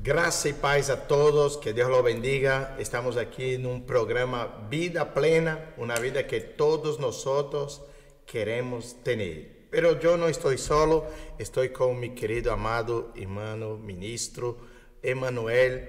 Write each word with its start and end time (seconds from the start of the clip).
Graças 0.00 0.44
e 0.44 0.52
paz 0.52 0.90
a 0.90 0.96
todos, 0.96 1.56
que 1.56 1.72
Deus 1.72 1.90
los 1.90 2.04
bendiga. 2.04 2.76
Estamos 2.78 3.16
aqui 3.16 3.58
num 3.58 3.80
programa 3.80 4.46
Vida 4.70 5.04
Plena, 5.04 5.74
uma 5.76 5.96
vida 5.96 6.22
que 6.22 6.40
todos 6.40 6.98
nós 6.98 7.82
queremos 8.24 8.92
ter. 8.92 9.66
Pero 9.68 9.98
eu 10.00 10.16
não 10.16 10.30
estou 10.30 10.56
solo, 10.56 11.04
estou 11.36 11.68
com 11.70 11.92
meu 11.94 12.12
querido 12.12 12.48
amado 12.48 13.10
irmão 13.16 13.76
ministro 13.76 14.56
Emanuel, 15.02 15.82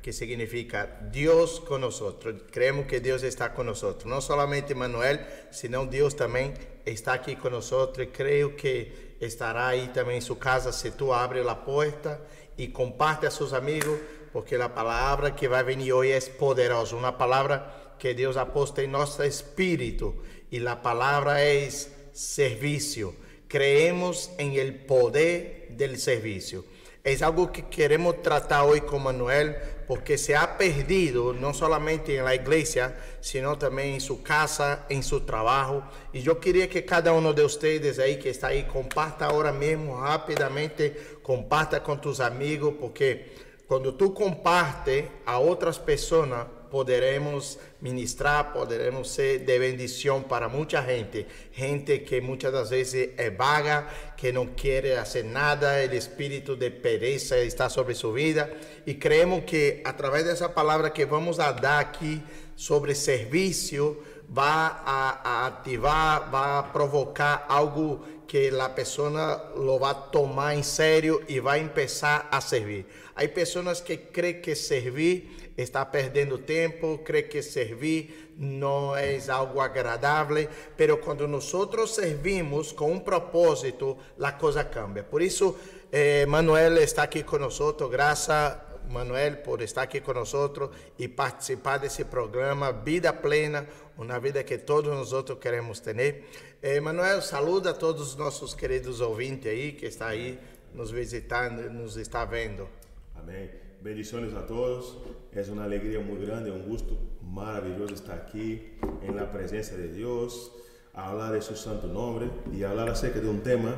que 0.00 0.12
significa 0.12 0.86
Deus 1.10 1.58
conosco. 1.58 2.14
Creemos 2.52 2.86
que 2.86 3.00
Deus 3.00 3.24
está 3.24 3.48
conosco. 3.48 3.96
Não 4.04 4.20
somente 4.20 4.70
Emanuel, 4.70 5.18
senão 5.50 5.84
Deus 5.84 6.14
também 6.14 6.54
está 6.86 7.14
aqui 7.14 7.34
conosco. 7.34 8.00
E 8.00 8.06
creio 8.06 8.54
que 8.54 9.16
estará 9.20 9.66
aí 9.66 9.88
também 9.88 10.18
em 10.18 10.20
sua 10.20 10.36
casa 10.36 10.70
se 10.70 10.92
tu 10.92 11.12
abre 11.12 11.40
a 11.40 11.54
porta 11.54 12.20
y 12.56 12.68
comparte 12.68 13.26
a 13.26 13.30
sus 13.30 13.52
amigos, 13.52 13.98
porque 14.32 14.58
la 14.58 14.74
palabra 14.74 15.34
que 15.34 15.48
va 15.48 15.60
a 15.60 15.62
venir 15.62 15.92
hoy 15.92 16.10
es 16.10 16.28
poderosa, 16.28 16.96
una 16.96 17.18
palabra 17.18 17.94
que 17.98 18.14
Dios 18.14 18.36
ha 18.36 18.52
puesto 18.52 18.80
en 18.80 18.92
nuestro 18.92 19.24
espíritu, 19.24 20.14
y 20.50 20.60
la 20.60 20.82
palabra 20.82 21.44
es 21.44 21.90
servicio. 22.12 23.14
Creemos 23.48 24.30
en 24.38 24.52
el 24.52 24.74
poder 24.74 25.68
del 25.70 25.98
servicio. 25.98 26.64
Es 27.06 27.22
algo 27.22 27.52
que 27.52 27.62
queremos 27.66 28.20
tratar 28.20 28.64
hoy 28.64 28.80
con 28.80 29.04
Manuel 29.04 29.54
porque 29.86 30.18
se 30.18 30.34
ha 30.34 30.58
perdido 30.58 31.32
no 31.32 31.54
solamente 31.54 32.16
en 32.16 32.24
la 32.24 32.34
iglesia, 32.34 32.96
sino 33.20 33.56
también 33.56 33.94
en 33.94 34.00
su 34.00 34.24
casa, 34.24 34.86
en 34.88 35.04
su 35.04 35.20
trabajo. 35.20 35.84
Y 36.12 36.22
yo 36.22 36.40
quería 36.40 36.68
que 36.68 36.84
cada 36.84 37.12
uno 37.12 37.32
de 37.32 37.44
ustedes 37.44 38.00
ahí 38.00 38.18
que 38.18 38.30
está 38.30 38.48
ahí 38.48 38.64
comparta 38.64 39.26
ahora 39.26 39.52
mismo 39.52 40.02
rápidamente, 40.02 41.18
comparta 41.22 41.80
con 41.80 42.00
tus 42.00 42.18
amigos, 42.18 42.74
porque 42.80 43.36
cuando 43.68 43.94
tú 43.94 44.12
compartes 44.12 45.04
a 45.26 45.38
otras 45.38 45.78
personas, 45.78 46.44
poderemos 46.76 47.58
ministrar, 47.80 48.52
poderemos 48.52 49.08
ser 49.08 49.46
de 49.46 49.58
bendición 49.58 50.24
para 50.24 50.46
mucha 50.46 50.82
gente. 50.82 51.26
Gente 51.54 52.04
que 52.04 52.20
muchas 52.20 52.68
veces 52.68 53.12
es 53.16 53.34
vaga, 53.34 53.88
que 54.14 54.30
no 54.30 54.54
quiere 54.54 54.98
hacer 54.98 55.24
nada, 55.24 55.82
el 55.82 55.94
espíritu 55.94 56.54
de 56.54 56.70
pereza 56.70 57.38
está 57.38 57.70
sobre 57.70 57.94
su 57.94 58.12
vida. 58.12 58.50
Y 58.84 58.96
creemos 58.96 59.44
que 59.44 59.80
a 59.86 59.96
través 59.96 60.26
de 60.26 60.34
esa 60.34 60.54
palabra 60.54 60.92
que 60.92 61.06
vamos 61.06 61.40
a 61.40 61.54
dar 61.54 61.86
aquí 61.86 62.22
sobre 62.56 62.94
servicio, 62.94 63.96
va 64.36 64.66
a, 64.84 65.20
a 65.24 65.46
activar, 65.46 66.34
va 66.34 66.58
a 66.58 66.72
provocar 66.74 67.46
algo 67.48 68.04
que 68.28 68.50
la 68.50 68.74
persona 68.74 69.44
lo 69.56 69.78
va 69.78 69.90
a 69.90 70.10
tomar 70.10 70.54
en 70.54 70.64
serio 70.64 71.20
y 71.26 71.38
va 71.38 71.54
a 71.54 71.58
empezar 71.58 72.28
a 72.30 72.42
servir. 72.42 72.86
Hay 73.14 73.28
personas 73.28 73.80
que 73.80 74.10
creen 74.10 74.42
que 74.42 74.54
servir 74.54 75.45
está 75.56 75.84
perdendo 75.84 76.38
tempo, 76.38 76.98
crê 76.98 77.22
que 77.22 77.42
servir 77.42 78.34
não 78.36 78.94
é 78.94 79.18
algo 79.28 79.60
agradável, 79.60 80.48
pero 80.76 80.98
quando 80.98 81.26
nós 81.26 81.50
servimos 81.90 82.72
com 82.72 82.92
um 82.92 83.00
propósito, 83.00 83.96
a 84.20 84.32
coisa 84.32 84.62
cambia. 84.62 85.02
Por 85.02 85.22
isso, 85.22 85.56
eh, 85.90 86.26
Manuel 86.26 86.76
está 86.78 87.04
aqui 87.04 87.22
conosco, 87.22 87.88
graças 87.88 88.66
Manuel 88.88 89.38
por 89.38 89.62
estar 89.62 89.82
aqui 89.82 90.00
conosco 90.00 90.70
e 90.98 91.08
participar 91.08 91.78
desse 91.78 92.04
programa 92.04 92.72
Vida 92.72 93.12
Plena, 93.12 93.66
uma 93.96 94.18
vida 94.20 94.44
que 94.44 94.58
todos 94.58 95.10
nós 95.10 95.38
queremos 95.38 95.80
ter. 95.80 96.24
Eh, 96.62 96.80
Manuel, 96.80 97.22
saluda 97.22 97.70
a 97.70 97.74
todos 97.74 98.10
os 98.10 98.16
nossos 98.16 98.54
queridos 98.54 99.00
ouvintes 99.00 99.50
aí 99.50 99.72
que 99.72 99.86
está 99.86 100.08
aí 100.08 100.38
nos 100.74 100.90
visitando, 100.90 101.70
nos 101.70 101.96
está 101.96 102.24
vendo. 102.24 102.68
Amém. 103.14 103.65
Bendiciones 103.82 104.34
a 104.34 104.46
todos. 104.46 104.98
Es 105.32 105.48
una 105.48 105.64
alegría 105.64 106.00
muy 106.00 106.24
grande, 106.24 106.50
un 106.50 106.62
gusto 106.62 106.98
maravilloso 107.22 107.94
estar 107.94 108.26
aquí 108.26 108.62
en 109.02 109.16
la 109.16 109.30
presencia 109.30 109.76
de 109.76 109.92
Dios, 109.92 110.52
a 110.94 111.10
hablar 111.10 111.32
de 111.32 111.42
su 111.42 111.54
santo 111.56 111.86
nombre 111.86 112.28
y 112.52 112.62
hablar 112.62 112.88
acerca 112.88 113.20
de 113.20 113.28
un 113.28 113.40
tema 113.40 113.76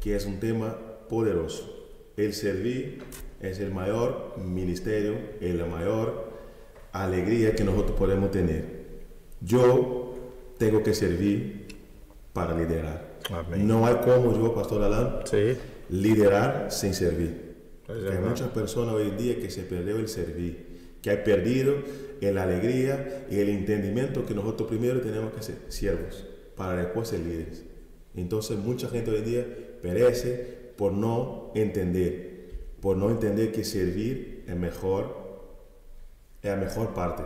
que 0.00 0.14
es 0.14 0.26
un 0.26 0.38
tema 0.38 0.76
poderoso. 1.08 1.88
El 2.16 2.34
servir 2.34 3.02
es 3.40 3.58
el 3.60 3.72
mayor 3.72 4.34
ministerio, 4.38 5.14
es 5.40 5.54
la 5.54 5.66
mayor 5.66 6.30
alegría 6.92 7.54
que 7.54 7.64
nosotros 7.64 7.96
podemos 7.96 8.30
tener. 8.30 8.64
Yo 9.40 10.14
tengo 10.58 10.82
que 10.82 10.94
servir 10.94 11.66
para 12.32 12.56
liderar. 12.56 13.18
No 13.56 13.86
hay 13.86 13.96
como 13.96 14.32
yo, 14.32 14.54
Pastor 14.54 14.82
Alan, 14.82 15.20
liderar 15.88 16.70
sin 16.70 16.94
servir. 16.94 17.47
Hay 17.88 18.18
muchas 18.18 18.48
personas 18.48 18.94
hoy 18.94 19.08
en 19.08 19.16
día 19.16 19.40
que 19.40 19.50
se 19.50 19.62
perdió 19.62 19.96
el 19.96 20.08
servir, 20.08 20.96
que 21.00 21.10
han 21.10 21.24
perdido 21.24 21.76
la 22.20 22.42
alegría 22.42 23.26
y 23.30 23.38
el 23.38 23.48
entendimiento 23.48 24.26
que 24.26 24.34
nosotros 24.34 24.68
primero 24.68 25.00
tenemos 25.00 25.32
que 25.32 25.42
ser 25.42 25.56
siervos 25.68 26.26
para 26.56 26.76
después 26.82 27.08
ser 27.08 27.20
líderes. 27.20 27.64
Entonces 28.14 28.58
mucha 28.58 28.88
gente 28.88 29.10
hoy 29.10 29.18
en 29.18 29.24
día 29.24 29.46
perece 29.80 30.58
por 30.76 30.92
no 30.92 31.50
entender, 31.54 32.74
por 32.80 32.96
no 32.96 33.10
entender 33.10 33.52
que 33.52 33.64
servir 33.64 34.44
es 34.46 34.56
mejor, 34.56 35.16
es 36.42 36.50
la 36.50 36.56
mejor 36.56 36.94
parte. 36.94 37.22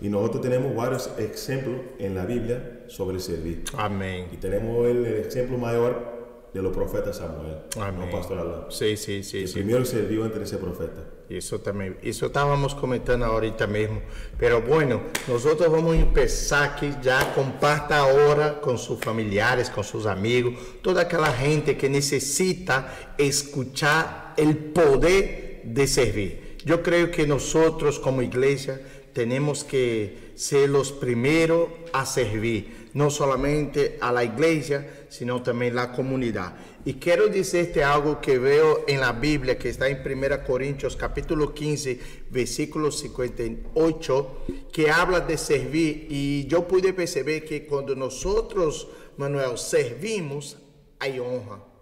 Y 0.00 0.08
nosotros 0.08 0.42
tenemos 0.42 0.76
varios 0.76 1.10
ejemplos 1.18 1.80
en 1.98 2.14
la 2.14 2.24
Biblia 2.24 2.84
sobre 2.86 3.18
servir. 3.18 3.64
Amén. 3.76 4.28
Y 4.32 4.36
tenemos 4.36 4.86
el, 4.86 5.04
el 5.04 5.26
ejemplo 5.26 5.58
mayor 5.58 6.13
de 6.54 6.62
los 6.62 6.72
profetas 6.72 7.16
Samuel, 7.16 7.58
Amén. 7.76 7.98
no 7.98 8.10
pastor 8.10 8.38
Alan. 8.38 8.66
Sí, 8.70 8.96
sí, 8.96 9.24
sí. 9.24 9.40
Que 9.40 9.48
sí. 9.48 9.54
primero 9.54 9.84
sirvió 9.84 10.24
entre 10.24 10.44
ese 10.44 10.56
profeta. 10.56 11.02
Isso 11.28 11.58
também, 11.58 11.96
isso 12.02 12.26
estávamos 12.26 12.74
comentando 12.74 13.24
ahorita 13.24 13.66
mesmo. 13.66 14.02
Pero 14.38 14.62
bueno, 14.62 15.00
nosotros 15.26 15.68
vamos 15.68 15.96
a 15.96 15.98
empezar 15.98 16.62
aqui 16.62 16.94
já 17.02 17.32
comparta 17.34 17.96
ahora 17.96 18.60
com 18.60 18.78
seus 18.78 19.00
familiares, 19.00 19.68
com 19.68 19.82
seus 19.82 20.06
amigos, 20.06 20.54
toda 20.80 21.00
aquela 21.00 21.32
gente 21.32 21.76
que 21.76 21.88
necessita 21.88 22.86
escuchar 23.18 24.34
o 24.38 24.54
poder 24.72 25.62
de 25.64 25.86
servir. 25.88 26.58
Eu 26.64 26.82
creio 26.82 27.10
que 27.10 27.26
nós, 27.26 27.52
como 27.98 28.22
igreja, 28.22 28.80
temos 29.12 29.62
que 29.64 30.32
ser 30.36 30.70
os 30.70 30.92
primeiros 30.92 31.68
a 31.92 32.04
servir 32.04 32.83
no 32.94 33.10
solamente 33.10 33.98
a 34.00 34.12
la 34.12 34.24
iglesia, 34.24 35.06
sino 35.08 35.42
también 35.42 35.74
la 35.74 35.92
comunidad. 35.92 36.54
Y 36.84 36.94
quiero 36.94 37.28
decirte 37.28 37.82
algo 37.82 38.20
que 38.20 38.38
veo 38.38 38.84
en 38.86 39.00
la 39.00 39.12
Biblia, 39.12 39.58
que 39.58 39.68
está 39.68 39.88
en 39.88 40.00
1 40.04 40.44
Corintios 40.44 40.96
capítulo 40.96 41.52
15, 41.52 41.98
versículo 42.30 42.90
58, 42.90 44.44
que 44.72 44.90
habla 44.90 45.20
de 45.20 45.36
servir. 45.36 46.06
Y 46.08 46.46
yo 46.46 46.68
pude 46.68 46.92
perceber 46.92 47.44
que 47.44 47.66
cuando 47.66 47.96
nosotros, 47.96 48.88
Manuel, 49.16 49.58
servimos, 49.58 50.58
hay 50.98 51.18
honra. 51.18 51.73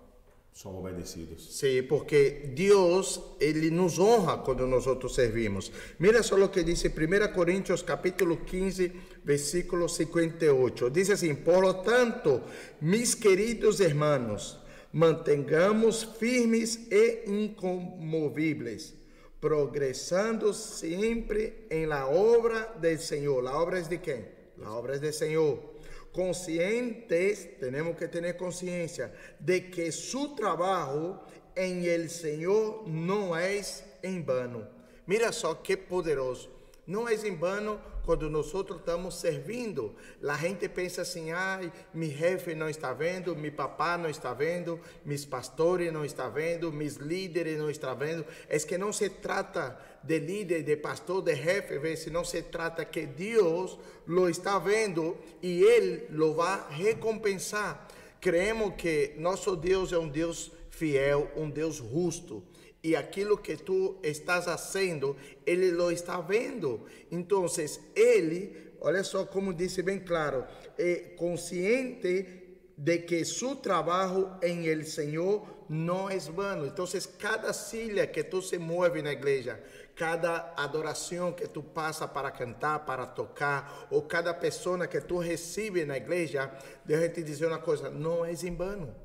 Somos 0.52 0.84
bendecidos. 0.84 1.42
Sí, 1.42 1.80
porque 1.80 2.52
Dios, 2.54 3.22
Él 3.40 3.74
nos 3.74 3.98
honra 3.98 4.42
cuando 4.42 4.66
nosotros 4.66 5.14
servimos. 5.14 5.72
Mira 5.98 6.22
solo 6.22 6.46
lo 6.46 6.52
que 6.52 6.62
dice 6.62 6.92
1 6.94 7.32
Corintios 7.32 7.82
capítulo 7.82 8.44
15, 8.44 8.92
versículo 9.24 9.88
58. 9.88 10.90
Dice 10.90 11.14
así, 11.14 11.32
por 11.32 11.62
lo 11.62 11.76
tanto, 11.76 12.44
mis 12.80 13.16
queridos 13.16 13.80
hermanos, 13.80 14.58
mantengamos 14.92 16.06
firmes 16.18 16.80
e 16.90 17.24
incomovibles, 17.26 18.94
progresando 19.40 20.52
siempre 20.52 21.66
en 21.70 21.88
la 21.88 22.08
obra 22.08 22.74
del 22.80 22.98
Señor. 22.98 23.42
¿La 23.44 23.56
obra 23.56 23.78
es 23.78 23.88
de 23.88 24.02
quién? 24.02 24.28
La 24.58 24.72
obra 24.72 24.94
es 24.94 25.00
del 25.00 25.14
Señor 25.14 25.71
conscientes, 26.12 27.58
tenemos 27.58 27.96
que 27.96 28.08
tener 28.08 28.36
conciencia 28.36 29.12
de 29.38 29.70
que 29.70 29.90
su 29.90 30.34
trabajo 30.34 31.24
en 31.54 31.84
el 31.84 32.10
Señor 32.10 32.86
no 32.86 33.36
es 33.36 33.84
en 34.02 34.24
vano. 34.24 34.68
Mira 35.06 35.32
só 35.32 35.62
que 35.62 35.76
poderoso. 35.76 36.50
Não 36.86 37.08
é 37.08 37.14
em 37.14 37.36
vano 37.36 37.80
quando 38.04 38.28
nós 38.28 38.52
estamos 38.52 39.14
servindo. 39.16 39.94
A 40.22 40.36
gente 40.36 40.68
pensa 40.68 41.02
assim: 41.02 41.30
ai, 41.30 41.72
meu 41.92 42.10
jefe 42.10 42.54
não 42.54 42.68
está 42.68 42.92
vendo, 42.92 43.34
meu 43.36 43.52
papá 43.52 43.96
não 43.96 44.10
está 44.10 44.32
vendo, 44.32 44.80
meus 45.04 45.24
pastores 45.24 45.92
não 45.92 46.04
estão 46.04 46.30
vendo, 46.30 46.72
meus 46.72 46.96
líderes 46.96 47.58
não 47.58 47.70
estão 47.70 47.96
vendo. 47.96 48.24
É 48.48 48.58
que 48.58 48.76
não 48.78 48.92
se 48.92 49.08
trata 49.08 49.78
de 50.02 50.18
líder, 50.18 50.62
de 50.62 50.76
pastor, 50.76 51.22
de 51.22 51.34
jefe, 51.36 51.96
senão 51.96 52.24
se 52.24 52.42
trata 52.42 52.84
que 52.84 53.06
Deus 53.06 53.78
lo 54.06 54.28
está 54.28 54.58
vendo 54.58 55.16
e 55.40 55.62
Ele 55.62 56.06
lo 56.10 56.34
vai 56.34 56.60
recompensar. 56.70 57.86
Creemos 58.20 58.74
que 58.76 59.14
nosso 59.18 59.56
Deus 59.56 59.92
é 59.92 59.98
um 59.98 60.08
Deus 60.08 60.52
fiel, 60.70 61.30
um 61.36 61.50
Deus 61.50 61.76
justo 61.76 62.42
e 62.82 62.96
aquilo 62.96 63.38
que 63.38 63.56
tu 63.56 63.98
estás 64.02 64.46
fazendo, 64.46 65.16
ele 65.46 65.70
lo 65.70 65.90
está 65.90 66.20
vendo. 66.20 66.84
Então, 67.10 67.46
ele, 67.94 68.72
olha 68.80 69.04
só 69.04 69.24
como 69.24 69.54
disse 69.54 69.82
bem 69.82 70.00
claro, 70.00 70.44
é 70.76 71.14
consciente 71.16 72.42
de 72.76 72.98
que 72.98 73.24
seu 73.24 73.54
trabalho 73.56 74.36
em 74.42 74.66
el 74.66 74.84
Senhor 74.84 75.46
não 75.68 76.10
é 76.10 76.18
vano. 76.18 76.66
Então, 76.66 76.84
cada 77.18 77.52
silha 77.52 78.06
que 78.06 78.24
tu 78.24 78.42
se 78.42 78.58
move 78.58 79.00
na 79.00 79.12
igreja, 79.12 79.62
cada 79.94 80.52
adoração 80.56 81.32
que 81.32 81.46
tu 81.46 81.62
passa 81.62 82.08
para 82.08 82.30
cantar, 82.32 82.80
para 82.80 83.06
tocar, 83.06 83.86
ou 83.90 84.02
cada 84.02 84.34
pessoa 84.34 84.88
que 84.88 85.00
tu 85.00 85.18
recebe 85.18 85.84
na 85.84 85.96
igreja, 85.96 86.50
deixa 86.84 87.04
eu 87.04 87.12
te 87.12 87.22
dizer 87.22 87.46
uma 87.46 87.58
coisa: 87.58 87.90
não 87.90 88.24
é 88.24 88.32
em 88.32 88.56
vano. 88.56 89.01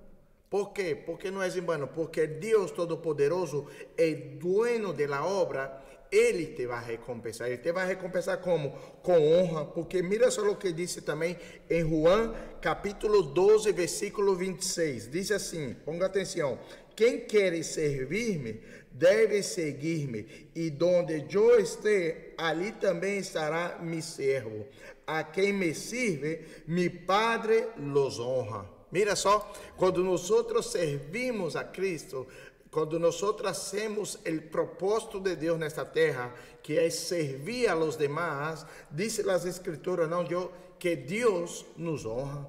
¿Por 0.49 0.71
quê? 0.71 0.95
Porque 0.95 1.29
não 1.29 1.44
é 1.44 1.49
em 1.49 1.61
vano, 1.61 1.89
porque 1.89 2.25
Deus 2.25 2.71
Todo-Poderoso 2.71 3.67
é 3.97 4.13
dueño 4.13 4.94
de 4.94 5.05
la 5.05 5.25
obra, 5.25 5.83
Ele 6.09 6.47
te 6.47 6.65
vai 6.65 6.85
recompensar. 6.85 7.47
Ele 7.49 7.57
te 7.57 7.71
vai 7.73 7.85
recompensar 7.85 8.39
como? 8.39 8.71
Com 9.03 9.19
honra, 9.19 9.65
porque 9.65 10.01
mira 10.01 10.31
só 10.31 10.49
o 10.49 10.55
que 10.55 10.71
disse 10.71 11.01
também 11.01 11.38
em 11.69 11.83
Juan, 11.83 12.33
capítulo 12.61 13.23
12, 13.23 13.73
versículo 13.73 14.35
26. 14.35 15.11
Diz 15.11 15.31
assim, 15.31 15.75
ponga 15.83 16.05
atenção, 16.05 16.57
quem 16.95 17.25
quer 17.25 17.61
servir-me, 17.61 18.61
deve 18.89 19.44
seguir-me, 19.44 20.49
e 20.55 20.69
donde 20.69 21.25
eu 21.29 21.59
estiver, 21.59 22.33
ali 22.38 22.71
também 22.71 23.17
estará 23.17 23.79
mi 23.81 24.01
servo. 24.01 24.65
A 25.05 25.23
quem 25.23 25.51
me 25.51 25.73
sirve, 25.75 26.45
mi 26.67 26.89
Padre 26.89 27.67
los 27.77 28.17
honra. 28.17 28.76
Mira 28.91 29.15
só, 29.15 29.51
quando 29.75 30.03
nós 30.03 30.29
servimos 30.65 31.55
a 31.55 31.63
Cristo, 31.63 32.25
quando 32.71 32.99
nós 32.99 33.21
hacemos 33.45 34.15
o 34.15 34.41
propósito 34.49 35.19
de 35.19 35.35
Deus 35.35 35.57
nesta 35.57 35.85
terra, 35.85 36.33
que 36.61 36.77
é 36.77 36.89
servir 36.89 37.67
a 37.67 37.73
los 37.73 37.95
demás, 37.95 38.65
diz 38.91 39.19
as 39.19 39.45
escrituras, 39.45 40.09
não 40.09 40.23
eu, 40.25 40.51
que 40.77 40.95
Deus 40.95 41.65
nos 41.75 42.05
honra. 42.05 42.47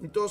Então, 0.00 0.26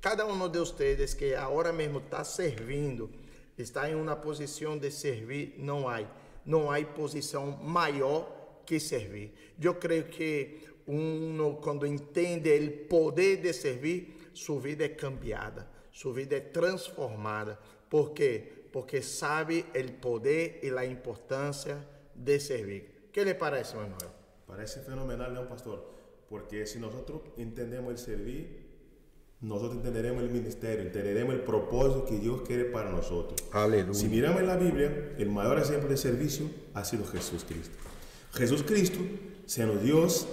cada 0.00 0.26
um 0.26 0.48
de 0.48 0.58
vocês 0.58 1.14
que 1.14 1.34
agora 1.34 1.72
mesmo 1.72 1.98
está 1.98 2.24
servindo, 2.24 3.10
está 3.56 3.88
em 3.90 3.94
uma 3.94 4.16
posição 4.16 4.76
de 4.76 4.90
servir, 4.90 5.54
não 5.58 5.88
há, 5.88 6.02
não 6.44 6.70
há 6.70 6.82
posição 6.84 7.52
maior 7.62 8.62
que 8.66 8.80
servir. 8.80 9.32
Eu 9.60 9.74
creio 9.74 10.04
que 10.04 10.60
um, 10.88 11.56
quando 11.62 11.86
entende 11.86 12.50
o 12.50 12.88
poder 12.88 13.36
de 13.36 13.52
servir, 13.52 14.19
sua 14.32 14.60
vida 14.60 14.84
é 14.84 14.88
cambiada, 14.88 15.68
sua 15.90 16.12
vida 16.12 16.36
é 16.36 16.40
transformada. 16.40 17.58
¿Por 17.88 18.12
quê? 18.12 18.66
Porque 18.72 19.02
sabe 19.02 19.64
o 19.74 19.92
poder 20.00 20.60
e 20.62 20.70
a 20.70 20.84
importância 20.84 21.76
de 22.14 22.38
servir. 22.38 23.06
O 23.08 23.12
que 23.12 23.24
lhe 23.24 23.34
parece, 23.34 23.74
Manuel? 23.74 24.10
Parece 24.46 24.80
fenomenal, 24.80 25.32
não, 25.32 25.46
pastor? 25.46 25.84
Porque 26.28 26.64
se 26.66 26.78
nós 26.78 26.94
entendemos 27.36 27.94
o 27.94 28.04
servir, 28.04 28.70
nós 29.42 29.62
entenderemos 29.72 30.22
o 30.22 30.28
ministério, 30.28 30.86
entenderemos 30.86 31.36
o 31.36 31.38
propósito 31.40 32.02
que 32.02 32.16
Deus 32.18 32.46
quer 32.46 32.70
para 32.70 32.90
nós. 32.90 33.10
Aleluia. 33.50 33.94
Se 33.94 34.06
miramos 34.06 34.42
na 34.42 34.56
Bíblia, 34.56 35.16
o 35.18 35.30
maior 35.30 35.58
exemplo 35.58 35.88
de 35.88 35.96
serviço 35.96 36.50
ha 36.74 36.84
sido 36.84 37.10
Jesus 37.10 37.42
Cristo. 37.42 37.76
Jesus 38.36 38.62
Cristo, 38.62 38.98
sendo 39.46 39.78
Deus, 39.78 40.26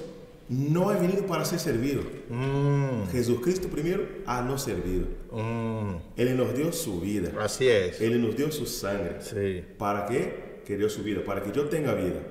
no 0.49 0.89
ha 0.89 0.97
venido 0.97 1.25
para 1.25 1.43
ser 1.45 1.59
servido. 1.59 2.03
Mm. 2.29 3.09
Jesucristo 3.11 3.67
primero 3.67 4.07
ha 4.25 4.41
no 4.41 4.57
servido. 4.57 5.07
Mm. 5.31 5.95
Él 6.15 6.37
nos 6.37 6.55
dio 6.55 6.71
su 6.71 7.01
vida. 7.01 7.31
Así 7.39 7.67
es. 7.67 7.99
Él 8.01 8.21
nos 8.21 8.35
dio 8.35 8.51
su 8.51 8.65
sangre. 8.65 9.17
Sí. 9.19 9.63
¿Para 9.77 10.05
qué? 10.05 10.61
Que 10.65 10.77
dio 10.77 10.89
su 10.89 11.03
vida. 11.03 11.21
Para 11.25 11.43
que 11.43 11.51
yo 11.51 11.65
tenga 11.65 11.93
vida. 11.93 12.21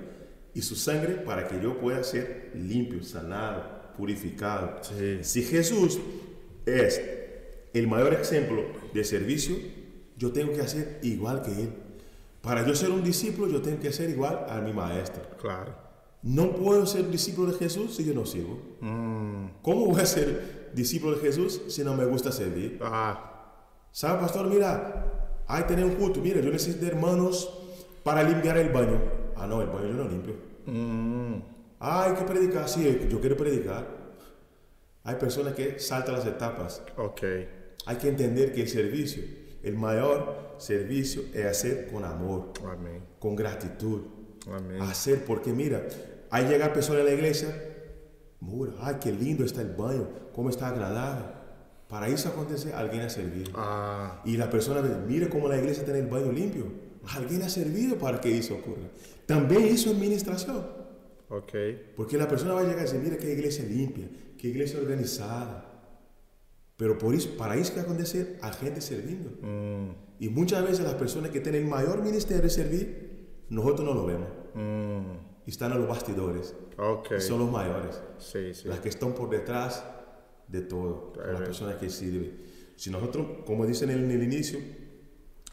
Y 0.55 0.63
su 0.63 0.75
sangre 0.75 1.15
para 1.15 1.47
que 1.49 1.61
yo 1.61 1.79
pueda 1.79 2.03
ser 2.03 2.53
limpio, 2.55 3.03
sanado, 3.03 3.93
purificado. 3.97 4.79
Sí. 4.83 5.19
Si 5.23 5.43
Jesús 5.43 5.99
es 6.65 7.01
el 7.75 7.87
mayor 7.87 8.15
ejemplo 8.15 8.65
de 8.95 9.05
servicio, 9.05 9.57
yo 10.17 10.33
tengo 10.33 10.53
que 10.53 10.63
hacer 10.63 10.99
igual 11.03 11.43
que 11.43 11.51
Él. 11.51 11.73
Para 12.41 12.67
yo 12.67 12.75
ser 12.75 12.91
un 12.91 13.05
discípulo, 13.05 13.53
yo 13.53 13.61
tengo 13.61 13.81
que 13.81 13.93
ser 13.93 14.09
igual 14.09 14.47
a 14.49 14.61
mi 14.61 14.73
maestro. 14.73 15.23
Claro. 15.41 15.86
No 16.27 16.57
puedo 16.57 16.87
ser 16.87 17.09
discípulo 17.09 17.53
de 17.53 17.59
Jesús 17.59 17.95
si 17.95 18.05
yo 18.05 18.13
no 18.13 18.27
sirvo. 18.27 18.59
Mm. 18.81 19.63
¿Cómo 19.63 19.87
voy 19.87 20.01
a 20.01 20.07
ser 20.07 20.73
discípulo 20.75 21.15
de 21.15 21.23
Jesús 21.23 21.63
si 21.69 21.85
no 21.85 21.95
me 21.95 22.05
gusta 22.05 22.33
servir? 22.33 22.81
Ah. 22.83 23.55
¿Sabe, 23.93 24.19
pastor? 24.19 24.49
Mira, 24.49 25.39
hay 25.47 25.63
que 25.63 25.69
tener 25.69 25.85
un 25.85 25.95
culto. 25.95 26.21
Mira, 26.21 26.41
yo 26.41 26.51
necesito 26.51 26.85
hermanos 26.85 27.49
para 28.03 28.25
limpiar 28.25 28.59
el 28.59 28.71
baño. 28.71 29.01
Ah, 29.37 29.47
no, 29.47 29.63
el 29.63 29.69
baño 29.69 29.87
yo 29.87 29.95
no 29.95 30.09
limpio. 30.09 30.35
Mm. 30.67 31.43
Ah, 31.79 32.07
hay 32.07 32.15
que 32.15 32.25
predicar. 32.25 32.69
Sí, 32.69 33.07
yo 33.09 33.21
quiero 33.21 33.37
predicar. 33.37 33.87
Hay 35.05 35.15
personas 35.15 35.55
que 35.55 35.79
saltan 35.79 36.17
las 36.17 36.27
etapas. 36.27 36.83
Ok. 36.97 37.23
Hay 37.87 37.97
que 37.99 38.09
entender 38.09 38.53
que 38.53 38.63
el 38.63 38.69
servicio, 38.69 39.23
el 39.63 39.77
mayor 39.77 40.57
servicio 40.59 41.23
es 41.33 41.47
hacer 41.47 41.87
con 41.87 42.05
amor, 42.05 42.53
Amén. 42.69 43.01
con 43.21 43.37
gratitud. 43.37 44.01
Amén. 44.49 44.83
Hacer, 44.83 45.25
porque 45.25 45.53
mira, 45.53 45.87
Aí 46.31 46.47
llega 46.47 46.67
a 46.67 46.71
pessoa 46.71 47.03
na 47.03 47.11
igreja, 47.11 47.55
mura, 48.41 48.73
ai 48.81 48.99
que 48.99 49.11
lindo 49.11 49.45
está 49.45 49.63
o 49.63 49.67
banho, 49.67 50.09
como 50.33 50.49
está 50.51 50.69
agradável. 50.69 51.37
Para 51.89 52.09
isso 52.09 52.27
acontecer, 52.27 52.75
alguém 52.75 53.01
ha 53.01 53.09
servido. 53.09 53.53
Ah. 53.55 54.21
E 54.25 54.41
a 54.41 54.49
pessoa 54.49 54.83
diz, 54.83 54.97
mira 55.07 55.29
como 55.29 55.47
a 55.47 55.57
igreja 55.57 55.85
tem 55.85 56.03
o 56.03 56.09
banho 56.09 56.33
limpo. 56.33 56.73
Alguém 57.15 57.41
ha 57.43 57.49
servido 57.49 57.97
para 57.97 58.19
que 58.19 58.29
isso 58.29 58.55
ocorra. 58.55 58.91
Também 59.27 59.69
isso 59.69 59.89
é 59.89 59.93
administração. 59.93 60.69
Ok. 61.31 61.93
Porque 61.95 62.17
a 62.17 62.27
pessoa 62.27 62.55
vai 62.55 62.67
chegar 62.67 62.83
e 62.83 62.85
dizer, 62.85 62.99
mira 62.99 63.17
que 63.17 63.27
igreja 63.27 63.63
limpia, 63.63 64.09
que 64.37 64.49
igreja 64.49 64.79
organizada. 64.79 65.65
Pero 66.77 66.97
por 66.97 67.15
isso, 67.15 67.31
para 67.37 67.57
isso 67.57 67.73
que 67.73 67.81
acontecer, 67.81 68.39
a 68.43 68.51
gente 68.51 68.83
servindo. 68.83 69.39
Mm. 69.43 69.95
E 70.21 70.29
muitas 70.29 70.63
vezes 70.65 70.85
as 70.85 70.95
pessoas 70.95 71.29
que 71.31 71.41
têm 71.41 71.65
o 71.65 71.69
maior 71.69 72.03
ministério 72.03 72.43
de 72.43 72.53
servir, 72.53 72.87
nós 73.49 73.79
não 73.81 73.93
lo 73.93 74.07
vemos. 74.07 74.29
Mm. 74.55 75.26
Están 75.51 75.73
en 75.73 75.79
los 75.79 75.89
bastidores. 75.89 76.55
Okay. 76.77 77.21
Son 77.21 77.39
los 77.39 77.51
mayores. 77.51 78.01
Sí, 78.19 78.53
sí. 78.55 78.69
Las 78.69 78.81
que 78.81 78.89
están 78.89 79.15
por 79.15 79.31
detrás 79.31 79.85
de 80.49 80.61
todo. 80.63 81.13
Las 81.17 81.41
personas 81.41 81.77
que 81.77 81.89
sirven. 81.91 82.37
Si 82.77 82.91
nosotros, 82.91 83.27
como 83.47 83.65
dicen 83.67 83.91
en 83.91 84.11
el 84.11 84.23
inicio, 84.23 84.59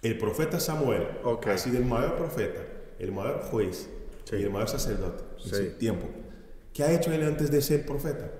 el 0.01 0.17
profeta 0.17 0.59
Samuel 0.59 1.07
Okay. 1.23 1.53
ha 1.53 1.57
sido 1.57 1.77
el 1.77 1.85
mayor 1.85 2.15
profeta, 2.17 2.61
el 2.99 3.11
mayor 3.11 3.41
juez 3.43 3.87
Sí. 4.25 4.37
y 4.37 4.43
el 4.43 4.49
mayor 4.51 4.69
sacerdote 4.69 5.23
en 5.45 5.49
su 5.49 5.71
tiempo. 5.77 6.07
¿Qué 6.73 6.83
ha 6.83 6.91
hecho 6.93 7.11
él 7.13 7.23
antes 7.23 7.51
de 7.51 7.61
ser 7.61 7.85
profeta? 7.85 8.31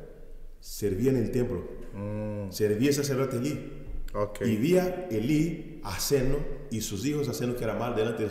Servía 0.59 1.11
en 1.11 1.17
el 1.17 1.31
templo. 1.31 1.63
Mm. 1.93 2.51
Servía 2.51 2.91
sacerdote 2.93 3.37
Elí. 3.37 3.83
Ok. 4.15 4.41
Y 4.45 4.55
vía 4.57 5.07
Elí 5.11 5.81
hacerlo 5.83 6.39
y 6.71 6.81
sus 6.81 7.05
hijos 7.05 7.27
haciendo 7.29 7.55
que 7.57 7.63
era 7.63 7.75
mal 7.75 7.95
delante 7.95 8.27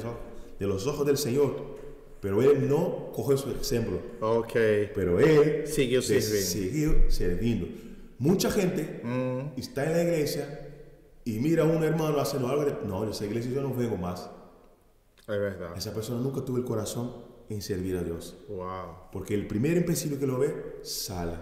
de 0.59 0.67
los 0.67 0.87
ojos 0.87 1.07
del 1.07 1.19
Señor. 1.19 1.72
Pero 2.23 2.41
él 2.41 2.69
no 2.69 3.11
cogió 3.13 3.37
su 3.37 3.51
ejemplo. 3.51 4.01
Ok. 4.21 4.53
Pero 4.95 5.21
él 5.21 5.67
Siguió 5.67 6.01
sirviendo. 6.01 6.37
siguió 6.47 7.11
sirviendo. 7.11 7.67
Mucha 8.19 8.51
gente 8.51 9.01
Mm. 9.03 9.59
está 9.59 9.85
en 9.85 9.93
la 9.93 10.03
iglesia 10.05 10.69
y 11.25 11.41
mira 11.41 11.65
a 11.65 11.67
un 11.67 11.83
hermano 11.83 12.19
haciendo 12.21 12.49
algo. 12.49 12.65
de- 12.65 12.77
no, 12.87 13.03
en 13.03 13.11
esa 13.11 13.27
iglesia 13.27 13.51
yo 13.51 13.61
no 13.61 13.75
vengo 13.75 13.97
más. 13.97 14.31
Es 15.21 15.27
verdad. 15.27 15.77
Esa 15.77 15.93
persona 15.93 16.21
nunca 16.21 16.45
tuvo 16.45 16.57
el 16.59 16.65
corazón 16.65 17.13
en 17.49 17.61
servir 17.61 17.97
a 17.97 18.05
Dios. 18.05 18.37
Wow. 18.49 19.11
Porque 19.13 19.35
el 19.35 19.47
primer 19.49 19.77
empecillo 19.77 20.19
que 20.19 20.27
lo 20.27 20.39
ve, 20.39 20.55
sale. 20.83 21.35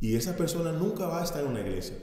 Y 0.00 0.16
esa 0.16 0.36
persona 0.36 0.72
nunca 0.72 1.06
va 1.06 1.20
a 1.20 1.24
estar 1.24 1.44
en 1.44 1.50
una 1.50 1.60
iglesia. 1.60 1.96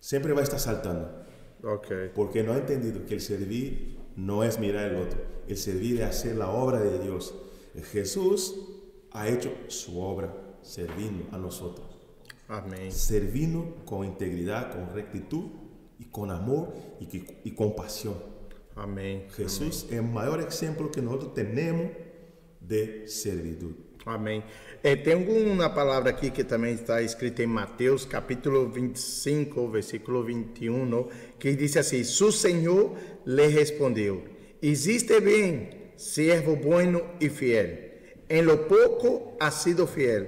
Siempre 0.00 0.32
va 0.32 0.40
a 0.40 0.44
estar 0.44 0.58
saltando. 0.60 1.24
Ok. 1.62 1.86
Porque 2.14 2.42
no 2.42 2.52
ha 2.52 2.56
entendido 2.58 3.04
que 3.04 3.14
el 3.14 3.20
servir 3.20 3.97
no 4.18 4.42
es 4.42 4.58
mirar 4.58 4.90
el 4.90 4.96
otro. 4.96 5.20
El 5.46 5.56
servir 5.56 6.00
es 6.00 6.06
hacer 6.08 6.36
la 6.36 6.50
obra 6.50 6.80
de 6.80 6.98
Dios. 6.98 7.34
Jesús 7.92 8.56
ha 9.12 9.28
hecho 9.28 9.52
su 9.68 10.00
obra 10.00 10.34
servindo 10.62 11.24
a 11.30 11.38
nosotros. 11.38 11.86
Amém. 12.48 12.90
Servindo 12.90 13.76
con 13.84 14.04
integridad, 14.04 14.72
con 14.72 14.92
rectitud 14.94 15.44
y 15.98 16.06
con 16.06 16.30
amor 16.30 16.72
y, 16.98 17.06
que- 17.06 17.40
y 17.44 17.52
con 17.52 17.74
pasión. 17.76 18.16
Amém. 18.74 19.28
Jesús 19.30 19.86
es 19.88 19.92
el 19.92 20.02
mayor 20.02 20.40
ejemplo 20.40 20.90
que 20.90 21.00
nosotros 21.02 21.34
tenemos 21.34 21.92
de 22.60 23.06
servitud. 23.06 23.72
Amém. 24.08 24.42
É, 24.82 24.96
tem 24.96 25.14
uma 25.14 25.68
palavra 25.68 26.10
aqui 26.10 26.30
que 26.30 26.42
também 26.42 26.72
está 26.72 27.02
escrita 27.02 27.42
em 27.42 27.46
Mateus, 27.46 28.06
capítulo 28.06 28.68
25, 28.68 29.68
versículo 29.68 30.24
21, 30.24 31.08
que 31.38 31.54
diz 31.54 31.76
assim: 31.76 32.02
Su 32.04 32.32
Senhor 32.32 32.96
lhe 33.26 33.46
respondeu: 33.48 34.24
Existe 34.62 35.20
bem, 35.20 35.68
servo 35.94 36.56
bueno 36.56 37.02
e 37.20 37.28
fiel. 37.28 37.86
En 38.30 38.46
lo 38.46 38.66
pouco 38.66 39.36
has 39.40 39.62
sido 39.62 39.86
fiel, 39.86 40.26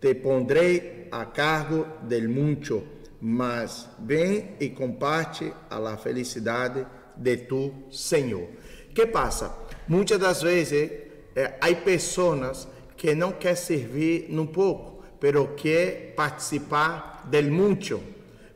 te 0.00 0.14
pondrei 0.14 1.08
a 1.10 1.26
cargo 1.26 1.86
del 2.02 2.28
mucho, 2.28 2.82
mas 3.20 3.88
vem 3.98 4.56
e 4.60 4.70
comparte 4.70 5.52
a 5.68 5.78
la 5.78 5.96
felicidade 5.96 6.86
de 7.16 7.36
tu 7.38 7.72
Senhor. 7.90 8.48
que 8.94 9.06
passa? 9.06 9.54
Muitas 9.88 10.18
das 10.18 10.42
vezes 10.42 10.90
eh, 11.36 11.54
há 11.60 11.74
pessoas 11.74 12.66
que 12.96 13.14
não 13.14 13.32
quer 13.32 13.56
servir 13.56 14.26
num 14.28 14.46
pouco, 14.46 15.04
pero 15.20 15.54
quer 15.54 16.14
participar 16.14 17.26
del 17.30 17.50
mucho. 17.50 18.00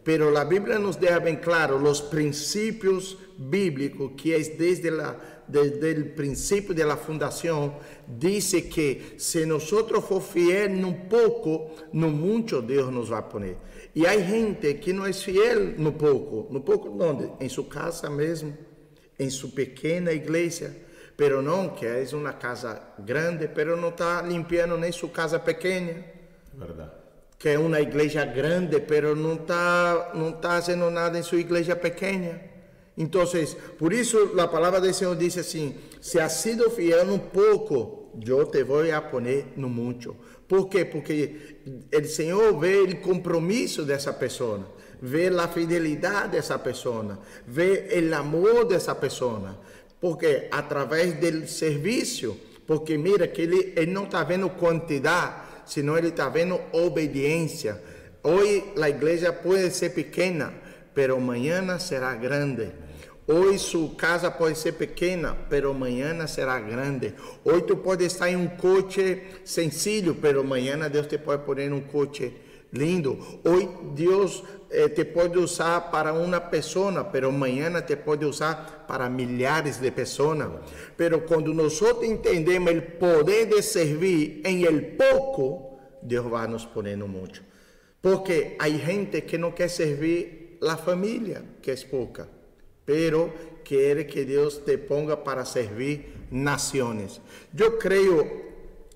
Pero 0.03 0.31
la 0.31 0.45
Biblia 0.45 0.79
nos 0.79 0.99
deja 0.99 1.19
bien 1.19 1.37
claro 1.37 1.79
los 1.79 2.01
principios 2.01 3.19
bíblicos 3.37 4.13
que 4.17 4.37
es 4.37 4.59
desde, 4.59 4.91
la, 4.91 5.17
desde 5.47 5.91
el 5.91 6.15
principio 6.15 6.75
de 6.75 6.85
la 6.85 6.97
fundación, 6.97 7.75
dice 8.07 8.69
que 8.69 9.15
si 9.19 9.45
nosotros 9.45 10.05
for 10.05 10.23
fiel 10.23 10.73
en 10.73 10.85
un 10.85 11.09
poco, 11.09 11.75
no 11.93 12.09
mucho 12.09 12.63
Dios 12.63 12.91
nos 12.91 13.13
va 13.13 13.19
a 13.19 13.29
poner. 13.29 13.57
Y 13.95 14.07
hay 14.07 14.25
gente 14.25 14.81
que 14.81 14.93
no 14.93 15.07
es 15.07 15.23
fiel 15.23 15.75
no 15.77 15.97
poco, 15.97 16.49
no 16.51 16.65
poco 16.65 16.91
donde, 16.91 17.31
en 17.39 17.51
su 17.51 17.69
casa 17.69 18.09
mesmo, 18.09 18.57
en 19.19 19.31
su 19.31 19.55
pequeña 19.55 20.13
iglesia, 20.13 20.75
pero 21.17 21.43
no 21.43 21.75
que 21.75 22.03
es 22.03 22.13
una 22.13 22.39
casa 22.39 22.95
grande, 22.99 23.49
pero 23.49 23.77
no 23.77 23.89
está 23.89 24.23
limpiando 24.23 24.77
ni 24.77 24.93
su 24.93 25.11
casa 25.13 25.45
pequeña. 25.45 26.05
Verdad. 26.55 27.01
que 27.41 27.49
é 27.49 27.59
uma 27.59 27.81
igreja 27.81 28.23
grande, 28.27 28.81
pero 28.81 29.17
não 29.17 29.33
está 29.33 30.13
não 30.15 30.31
tá 30.31 30.51
fazendo 30.51 30.91
nada 30.91 31.19
em 31.19 31.23
sua 31.23 31.39
igreja 31.39 31.75
pequena. 31.75 32.39
Então, 32.99 33.25
por 33.79 33.95
isso 33.95 34.39
a 34.39 34.47
palavra 34.47 34.79
do 34.79 34.93
Senhor 34.93 35.17
diz 35.17 35.39
assim: 35.39 35.75
se 36.03 36.21
has 36.21 36.35
sido 36.35 36.71
fiel 36.71 37.07
no 37.07 37.19
pouco, 37.19 38.11
eu 38.27 38.45
te 38.45 38.63
vou 38.63 38.83
a 38.93 39.01
poner 39.01 39.47
no 39.57 39.71
muito. 39.71 40.15
Por 40.47 40.69
quê? 40.69 40.85
Porque 40.85 41.57
o 41.91 42.05
Senhor 42.05 42.59
vê 42.61 42.83
o 42.83 42.97
compromisso 42.99 43.87
dessa 43.87 44.13
pessoa, 44.13 44.61
vê 45.01 45.29
a 45.29 45.49
fidelidade 45.49 46.33
dessa 46.33 46.59
pessoa, 46.59 47.21
vê 47.47 47.89
o 48.07 48.15
amor 48.17 48.67
dessa 48.67 48.95
pessoa. 48.95 49.59
Porque 50.01 50.49
através 50.51 51.15
do 51.15 51.47
serviço, 51.47 52.37
porque 52.67 52.97
mira 52.97 53.27
que 53.27 53.43
ele, 53.43 53.73
ele 53.77 53.93
não 53.93 54.05
está 54.05 54.25
vendo 54.25 54.49
quantidade, 54.49 55.35
sino 55.67 55.97
ele 55.97 56.09
está 56.09 56.29
vendo 56.29 56.61
obediência. 56.73 57.81
Hoje 58.23 58.65
a 58.81 58.89
igreja 58.89 59.33
pode 59.33 59.71
ser 59.71 59.91
pequena, 59.91 60.53
pero 60.95 61.17
amanhã 61.17 61.79
será 61.79 62.15
grande. 62.15 62.71
Hoje 63.27 63.59
sua 63.61 63.89
casa 63.95 64.31
pode 64.31 64.59
ser 64.59 64.73
pequena, 64.73 65.37
pero 65.49 65.71
amanhã 65.71 66.27
será 66.27 66.59
grande. 66.59 67.15
Hoje 67.45 67.63
tu 67.63 67.77
pode 67.77 68.05
estar 68.05 68.29
em 68.29 68.37
um 68.37 68.49
coche 68.49 69.23
sencillo, 69.45 70.17
pero 70.21 70.41
amanhã 70.41 70.77
Deus 70.89 71.07
te 71.07 71.17
pode 71.17 71.45
pôr 71.45 71.61
em 71.61 71.73
um 71.73 71.81
coche 71.81 72.33
lindo. 72.73 73.19
Hoje 73.45 73.69
Deus 73.95 74.43
eh, 74.71 74.89
te 74.89 75.05
pode 75.05 75.39
usar 75.39 75.91
para 75.91 76.13
uma 76.13 76.41
pessoa, 76.41 77.05
pero 77.05 77.29
amanhã 77.29 77.81
te 77.83 77.97
pode 77.97 78.25
usar 78.25 78.85
para 78.87 79.09
milhares 79.09 79.81
de 79.81 79.91
pessoas. 79.91 80.49
Pero 80.97 81.23
quando 81.27 81.53
nós 81.53 81.81
entendemos 82.03 82.73
o 82.73 82.83
poder 82.99 83.47
de 83.47 83.63
servir 83.63 84.43
em 84.45 84.65
el 84.65 84.97
pouco, 84.97 85.79
Deus 86.03 86.27
vai 86.27 86.47
nos 86.47 86.65
poner 86.65 86.97
no 86.97 87.09
muito. 87.09 87.43
Porque 88.01 88.57
há 88.59 88.69
gente 88.69 89.23
que 89.23 89.37
não 89.37 89.53
quer 89.53 89.69
servir 89.69 90.59
a 90.63 90.77
família, 90.77 91.43
que 91.61 91.71
é 91.71 91.77
pouca, 91.77 92.29
pero 92.87 93.33
quer 93.65 94.05
que 94.05 94.25
Deus 94.25 94.59
te 94.59 94.79
ponga 94.79 95.17
para 95.17 95.45
servir 95.45 96.27
nações. 96.31 97.21
Eu 97.57 97.79
creio, 97.79 98.43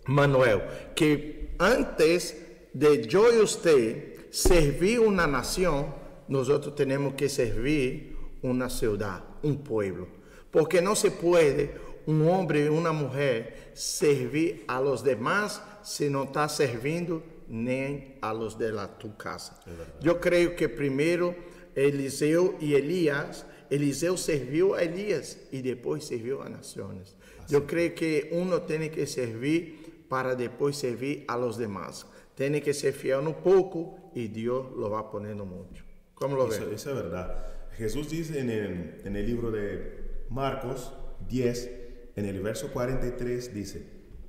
Manuel, 0.06 0.62
que 0.94 1.50
antes 1.58 2.43
de 2.74 3.06
yo 3.06 3.32
y 3.32 3.40
usted 3.40 4.30
servir 4.30 5.00
una 5.00 5.26
nación, 5.26 5.86
nosotros 6.28 6.74
tenemos 6.74 7.14
que 7.14 7.28
servir 7.28 8.16
una 8.42 8.68
ciudad, 8.68 9.24
un 9.42 9.62
pueblo. 9.62 10.08
Porque 10.50 10.82
no 10.82 10.94
se 10.94 11.10
puede 11.10 11.74
un 12.06 12.28
hombre 12.28 12.66
y 12.66 12.68
una 12.68 12.92
mujer 12.92 13.70
servir 13.74 14.64
a 14.68 14.80
los 14.80 15.02
demás 15.02 15.62
si 15.82 16.10
no 16.10 16.24
está 16.24 16.48
sirviendo 16.48 17.22
ni 17.48 18.16
a 18.20 18.34
los 18.34 18.58
de 18.58 18.72
la, 18.72 18.98
tu 18.98 19.16
casa. 19.16 19.60
Yo 20.00 20.20
creo 20.20 20.56
que 20.56 20.68
primero 20.68 21.34
Eliseo 21.74 22.56
y 22.60 22.74
Elías, 22.74 23.46
Eliseo 23.70 24.16
sirvió 24.16 24.74
a 24.74 24.82
Elías 24.82 25.38
y 25.50 25.62
después 25.62 26.04
sirvió 26.04 26.42
a 26.42 26.48
naciones. 26.48 27.16
Yo 27.48 27.66
creo 27.66 27.94
que 27.94 28.30
uno 28.32 28.62
tiene 28.62 28.90
que 28.90 29.06
servir 29.06 30.06
para 30.08 30.34
después 30.34 30.76
servir 30.76 31.24
a 31.28 31.36
los 31.36 31.58
demás. 31.58 32.06
Tem 32.36 32.60
que 32.60 32.74
ser 32.74 32.92
fiel 32.92 33.22
no 33.22 33.34
pouco 33.34 34.10
e 34.14 34.26
Deus 34.28 34.72
lo 34.76 34.90
va 34.90 35.08
no 35.34 35.46
mucho. 35.46 35.84
¿Cómo 36.14 36.36
lo 36.36 36.48
Eso, 36.48 36.66
ven? 36.66 36.74
eso 36.74 36.90
es 36.90 36.96
verdad. 36.96 37.46
Jesús 37.76 38.10
dice 38.10 38.40
en 38.40 38.50
el, 38.50 39.00
en 39.04 39.16
el 39.16 39.26
libro 39.26 39.50
de 39.50 40.24
Marcos 40.30 40.92
10, 41.28 41.70
en 42.16 42.24
el 42.24 42.40
verso 42.40 42.72
43, 42.72 43.54
dice, 43.54 43.82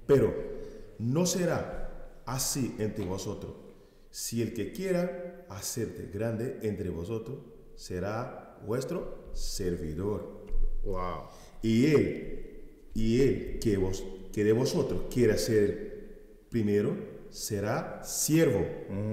pero 0.06 0.34
no 1.00 1.26
será 1.26 2.22
así 2.26 2.76
entre 2.80 3.06
vosotros. 3.06 3.54
Si 4.12 4.42
el 4.42 4.54
que 4.54 4.72
quiera 4.72 5.46
hacerte 5.50 6.10
grande 6.12 6.60
entre 6.62 6.90
vosotros, 6.90 7.40
será 7.76 8.60
vuestro 8.66 9.30
servidor. 9.34 10.46
Wow. 10.84 11.28
Y 11.62 11.88
él, 11.88 12.92
y 12.94 13.22
él 13.22 13.60
que, 13.60 13.78
vos, 13.78 14.06
que 14.32 14.44
de 14.44 14.54
vosotros 14.54 15.06
quiera 15.12 15.38
ser 15.38 16.46
primero, 16.50 17.15
será 17.36 18.02
siervo 18.04 18.66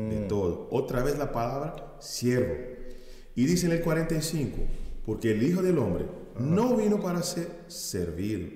de 0.08 0.26
todo. 0.28 0.68
Otra 0.70 1.02
vez 1.02 1.18
la 1.18 1.32
palabra 1.32 1.96
siervo. 1.98 2.54
Y 3.34 3.46
dice 3.46 3.66
en 3.66 3.72
el 3.72 3.80
45, 3.82 4.58
porque 5.04 5.32
el 5.32 5.42
Hijo 5.42 5.60
del 5.62 5.78
Hombre 5.78 6.06
no 6.38 6.76
vino 6.76 7.00
para 7.00 7.22
ser 7.22 7.48
servido, 7.66 8.48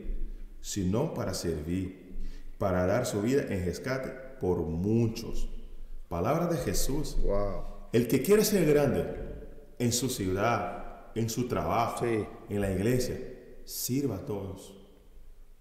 sino 0.60 1.14
para 1.14 1.34
servir, 1.34 2.14
para 2.58 2.86
dar 2.86 3.06
su 3.06 3.22
vida 3.22 3.42
en 3.48 3.64
rescate 3.64 4.10
por 4.40 4.58
muchos. 4.60 5.48
Palabra 6.08 6.46
de 6.46 6.58
Jesús. 6.58 7.16
Wow. 7.22 7.64
El 7.92 8.06
que 8.06 8.22
quiere 8.22 8.44
ser 8.44 8.66
grande 8.66 9.04
en 9.78 9.92
su 9.92 10.08
ciudad, 10.08 11.06
en 11.16 11.28
su 11.28 11.48
trabajo, 11.48 12.04
Sí. 12.04 12.24
en 12.50 12.60
la 12.60 12.70
iglesia, 12.70 13.18
sirva 13.64 14.16
a 14.16 14.24
todos. 14.26 14.74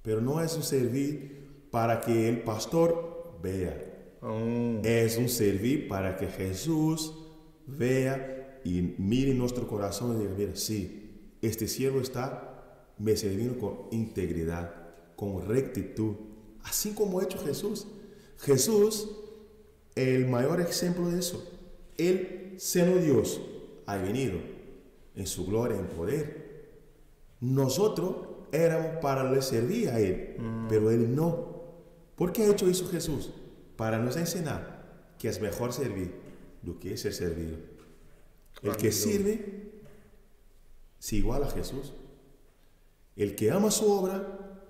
Pero 0.03 0.21
no 0.21 0.41
es 0.41 0.55
un 0.55 0.61
servir 0.63 1.67
para 1.71 2.01
que 2.01 2.29
el 2.29 2.43
pastor 2.43 3.39
vea. 3.41 3.93
Mm, 4.21 4.79
Es 4.83 5.17
un 5.17 5.29
servir 5.29 5.87
para 5.87 6.15
que 6.17 6.27
Jesús 6.27 7.13
vea 7.67 8.59
y 8.63 8.95
mire 8.97 9.33
nuestro 9.33 9.67
corazón 9.67 10.15
y 10.15 10.23
diga, 10.23 10.35
mira, 10.37 10.55
sí, 10.55 11.35
este 11.41 11.67
siervo 11.67 11.99
está 11.99 12.51
me 12.97 13.15
sirviendo 13.15 13.59
con 13.59 13.77
integridad, 13.91 14.73
con 15.15 15.47
rectitud, 15.47 16.15
así 16.63 16.91
como 16.93 17.19
ha 17.19 17.23
hecho 17.23 17.37
Jesús. 17.39 17.87
Jesús, 18.39 19.09
el 19.95 20.27
mayor 20.27 20.61
ejemplo 20.61 21.09
de 21.09 21.19
eso, 21.19 21.43
Él, 21.97 22.55
siendo 22.57 22.97
Dios, 22.97 23.41
ha 23.85 23.97
venido 23.97 24.39
en 25.15 25.27
su 25.27 25.45
gloria, 25.45 25.77
en 25.77 25.87
poder. 25.87 26.45
Nosotros 27.39 28.15
éramos 28.51 28.97
para 29.01 29.29
le 29.31 29.41
servir 29.41 29.89
a 29.89 29.99
Él, 29.99 30.37
pero 30.69 30.89
Él 30.91 31.13
no. 31.15 31.55
¿Por 32.15 32.31
qué 32.31 32.43
ha 32.43 32.51
hecho 32.51 32.67
eso 32.67 32.87
Jesús? 32.87 33.31
Para 33.75 33.99
nos 33.99 34.15
enseñar 34.17 34.83
que 35.17 35.29
es 35.29 35.41
mejor 35.41 35.73
servir 35.73 36.13
do 36.61 36.79
que 36.79 36.97
ser 36.97 37.13
servido. 37.13 37.57
El 38.61 38.75
que 38.75 38.91
sirve 38.91 39.83
se 40.99 41.17
iguala 41.17 41.45
a 41.47 41.51
Jesús. 41.51 41.93
El 43.15 43.35
que 43.35 43.51
ama 43.51 43.69
su 43.69 43.89
obra, 43.89 44.61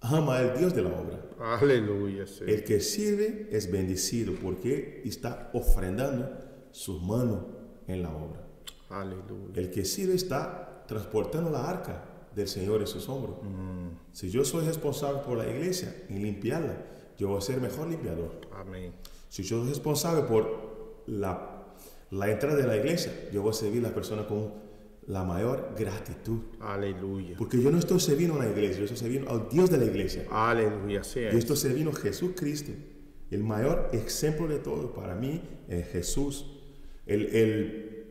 ama 0.00 0.38
al 0.38 0.58
Dios 0.58 0.74
de 0.74 0.82
la 0.82 0.90
obra. 0.90 1.20
aleluya, 1.38 2.26
sí. 2.26 2.44
El 2.46 2.64
que 2.64 2.80
sirve 2.80 3.48
es 3.52 3.70
bendecido 3.70 4.34
porque 4.34 5.02
está 5.04 5.50
ofrendando 5.54 6.28
su 6.72 7.00
mano 7.00 7.46
en 7.86 8.02
la 8.02 8.10
obra. 8.14 8.46
Aleluya. 8.90 9.54
El 9.54 9.70
que 9.70 9.84
sirve 9.84 10.14
está 10.14 10.84
transportando 10.86 11.50
la 11.50 11.70
arca 11.70 12.04
del 12.34 12.48
Señor 12.48 12.80
en 12.80 12.86
sus 12.86 13.08
hombros. 13.08 13.36
Si 14.12 14.30
yo 14.30 14.44
soy 14.44 14.66
responsable 14.66 15.20
por 15.20 15.38
la 15.38 15.48
iglesia 15.48 16.04
en 16.08 16.22
limpiarla, 16.22 16.76
yo 17.20 17.28
voy 17.28 17.38
a 17.38 17.40
ser 17.42 17.60
mejor 17.60 17.86
limpiador. 17.88 18.32
Amén. 18.52 18.92
Si 19.28 19.42
yo 19.42 19.60
soy 19.60 19.68
responsable 19.68 20.22
por 20.22 21.02
la, 21.06 21.64
la 22.10 22.30
entrada 22.30 22.56
de 22.56 22.66
la 22.66 22.76
iglesia, 22.76 23.12
yo 23.32 23.42
voy 23.42 23.50
a 23.50 23.54
servir 23.54 23.84
a 23.84 23.88
la 23.88 23.94
persona 23.94 24.26
con 24.26 24.52
la 25.06 25.22
mayor 25.24 25.74
gratitud. 25.78 26.38
Aleluya. 26.60 27.36
Porque 27.38 27.60
yo 27.60 27.70
no 27.70 27.78
estoy 27.78 28.00
sirviendo 28.00 28.36
a 28.40 28.44
la 28.44 28.50
iglesia, 28.50 28.78
yo 28.78 28.84
estoy 28.84 28.96
sirviendo 28.98 29.30
al 29.30 29.48
Dios 29.50 29.70
de 29.70 29.78
la 29.78 29.84
iglesia. 29.84 30.24
Aleluya, 30.30 31.04
sí. 31.04 31.20
Yo 31.20 31.28
es. 31.28 31.34
estoy 31.36 31.56
sirviendo 31.56 31.90
a 31.90 31.94
Jesucristo. 31.94 32.72
El 33.30 33.44
mayor 33.44 33.90
ejemplo 33.92 34.48
de 34.48 34.58
todo 34.58 34.92
para 34.94 35.14
mí 35.14 35.42
es 35.68 35.86
Jesús. 35.88 36.46
El, 37.06 37.26
el, 37.34 38.06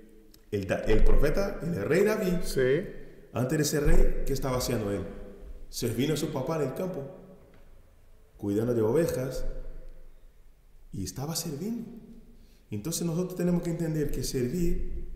el, 0.51 0.67
el 0.87 1.03
profeta, 1.03 1.59
el 1.63 1.83
rey 1.83 2.03
David, 2.03 2.41
Sí. 2.43 2.85
antes 3.33 3.57
de 3.57 3.63
ser 3.65 3.83
rey, 3.85 4.23
¿qué 4.25 4.33
estaba 4.33 4.57
haciendo 4.57 4.91
él? 4.91 5.01
Serviendo 5.69 6.13
a 6.13 6.17
su 6.17 6.27
papá 6.31 6.55
en 6.61 6.69
el 6.69 6.73
campo, 6.75 7.01
cuidando 8.39 8.73
de 8.73 8.81
ovejas, 8.81 9.45
y 10.91 11.03
estaba 11.03 11.35
sirviendo. 11.35 11.87
Entonces 12.71 13.05
nosotros 13.05 13.35
tenemos 13.35 13.61
que 13.61 13.69
entender 13.69 14.09
que 14.09 14.23
servir 14.23 15.07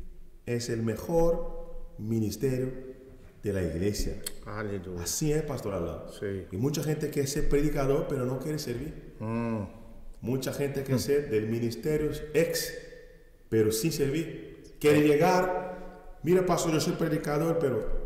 es 0.45 0.69
el 0.69 0.83
mejor 0.83 1.95
ministerio 1.97 2.71
de 3.41 3.53
la 3.53 3.63
iglesia. 3.63 4.21
Aleluya. 4.45 5.01
Así 5.01 5.31
es, 5.31 5.41
Pastor 5.41 5.73
Alan. 5.73 6.01
Sí. 6.19 6.45
Y 6.51 6.57
mucha 6.57 6.83
gente 6.83 7.09
quiere 7.09 7.27
ser 7.27 7.49
predicador, 7.49 8.05
pero 8.07 8.25
no 8.25 8.37
quiere 8.37 8.59
servir. 8.59 9.15
Mm, 9.19 9.63
Mucha 10.23 10.53
gente 10.53 10.83
quiere 10.83 11.01
ser 11.01 11.29
del 11.29 11.49
ministerio 11.49 12.09
ex, 12.33 12.73
pero 13.49 13.73
sin 13.73 13.91
servir. 13.91 14.73
Quiere 14.79 15.01
llegar, 15.05 16.19
mira 16.23 16.45
pastor, 16.45 16.71
yo 16.71 16.79
soy 16.79 16.93
predicador, 16.93 17.59
pero... 17.59 18.03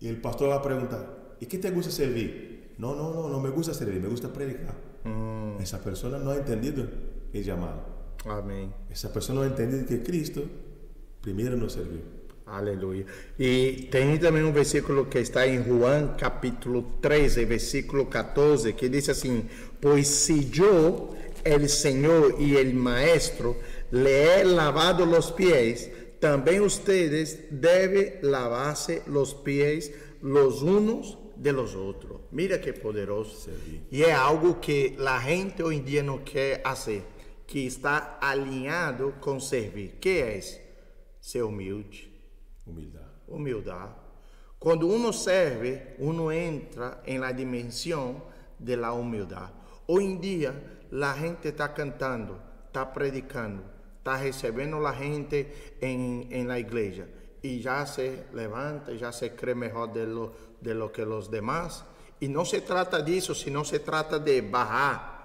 Y 0.00 0.08
el 0.08 0.20
pastor 0.20 0.50
va 0.50 0.56
a 0.56 0.62
preguntar, 0.62 1.36
¿y 1.40 1.46
qué 1.46 1.56
te 1.56 1.70
gusta 1.70 1.90
servir? 1.90 2.49
No, 2.80 2.94
no, 2.94 3.12
no, 3.12 3.28
no 3.28 3.40
me 3.40 3.50
gusta 3.50 3.74
servir, 3.74 4.00
me 4.00 4.08
gusta 4.08 4.32
predicar. 4.32 4.74
Mm. 5.04 5.60
Esa 5.60 5.78
persona 5.84 6.16
no 6.18 6.30
ha 6.30 6.38
entendido 6.38 6.88
el 7.30 7.44
llamado. 7.44 7.82
Amém. 8.24 8.72
Essa 8.90 9.10
pessoa 9.10 9.38
não 9.38 9.46
entende 9.46 9.84
que 9.84 9.98
Cristo 9.98 10.48
primeiro 11.20 11.58
nos 11.58 11.74
serviu. 11.74 12.00
Aleluia. 12.46 13.04
E 13.38 13.88
tem 13.90 14.16
também 14.16 14.42
um 14.42 14.52
versículo 14.52 15.04
que 15.04 15.18
está 15.18 15.46
em 15.46 15.62
Juan, 15.62 16.14
capítulo 16.16 16.82
13, 17.02 17.44
versículo 17.44 18.06
14, 18.06 18.72
que 18.72 18.88
diz 18.88 19.10
assim: 19.10 19.44
Pois 19.78 20.08
se 20.08 20.50
eu, 20.58 21.14
el 21.44 21.68
Senhor 21.68 22.40
e 22.40 22.56
el 22.56 22.72
Maestro, 22.72 23.58
le 23.92 24.40
he 24.40 24.44
lavado 24.44 25.04
los 25.04 25.30
pies, 25.30 25.90
também 26.18 26.60
ustedes 26.60 27.38
devem 27.50 28.14
lavarse 28.22 29.02
los 29.06 29.34
pies 29.34 29.92
los 30.22 30.62
unos 30.62 31.19
de 31.40 31.52
los 31.52 31.74
outros. 31.74 32.20
Mira 32.30 32.58
que 32.58 32.72
poderoso. 32.74 33.50
E 33.90 34.04
é 34.04 34.12
algo 34.12 34.60
que 34.60 34.94
a 34.98 35.18
gente 35.18 35.62
hoje 35.62 35.78
em 35.78 35.82
dia 35.82 36.02
não 36.02 36.18
quer 36.18 36.60
fazer, 36.62 37.02
que 37.46 37.60
está 37.60 38.18
alinhado 38.20 39.14
com 39.20 39.40
servir. 39.40 39.96
Que 39.98 40.20
é? 40.20 40.40
Ser 41.20 41.42
humilde 41.42 42.10
Humildade. 42.66 43.06
humildade. 43.26 43.94
Quando 44.58 44.86
uno 44.86 45.12
serve, 45.12 45.80
uno 45.98 46.30
entra 46.30 47.02
em 47.06 47.18
la 47.18 47.32
dimensão 47.32 48.22
de 48.58 48.76
la 48.76 48.92
humildade. 48.92 49.52
Hoje 49.86 50.06
em 50.06 50.20
dia, 50.20 50.54
a 50.92 51.14
gente 51.14 51.48
está 51.48 51.68
cantando, 51.68 52.38
está 52.66 52.84
predicando, 52.84 53.62
está 53.98 54.14
recebendo 54.16 54.86
a 54.86 54.92
gente 54.92 55.46
em, 55.80 56.28
em 56.30 56.44
la 56.46 56.58
igreja 56.58 57.08
e 57.42 57.60
já 57.60 57.86
se 57.86 58.24
levanta, 58.32 58.96
já 58.96 59.12
se 59.12 59.30
crê 59.30 59.54
melhor 59.54 59.88
de 59.88 60.04
lo, 60.04 60.32
de 60.60 60.74
lo 60.74 60.90
que 60.90 61.02
os 61.02 61.28
demás. 61.28 61.84
E 62.20 62.28
não 62.28 62.44
se 62.44 62.60
trata 62.60 63.02
disso, 63.02 63.34
senão 63.34 63.64
se 63.64 63.78
trata 63.78 64.18
de 64.18 64.42
barrar. 64.42 65.18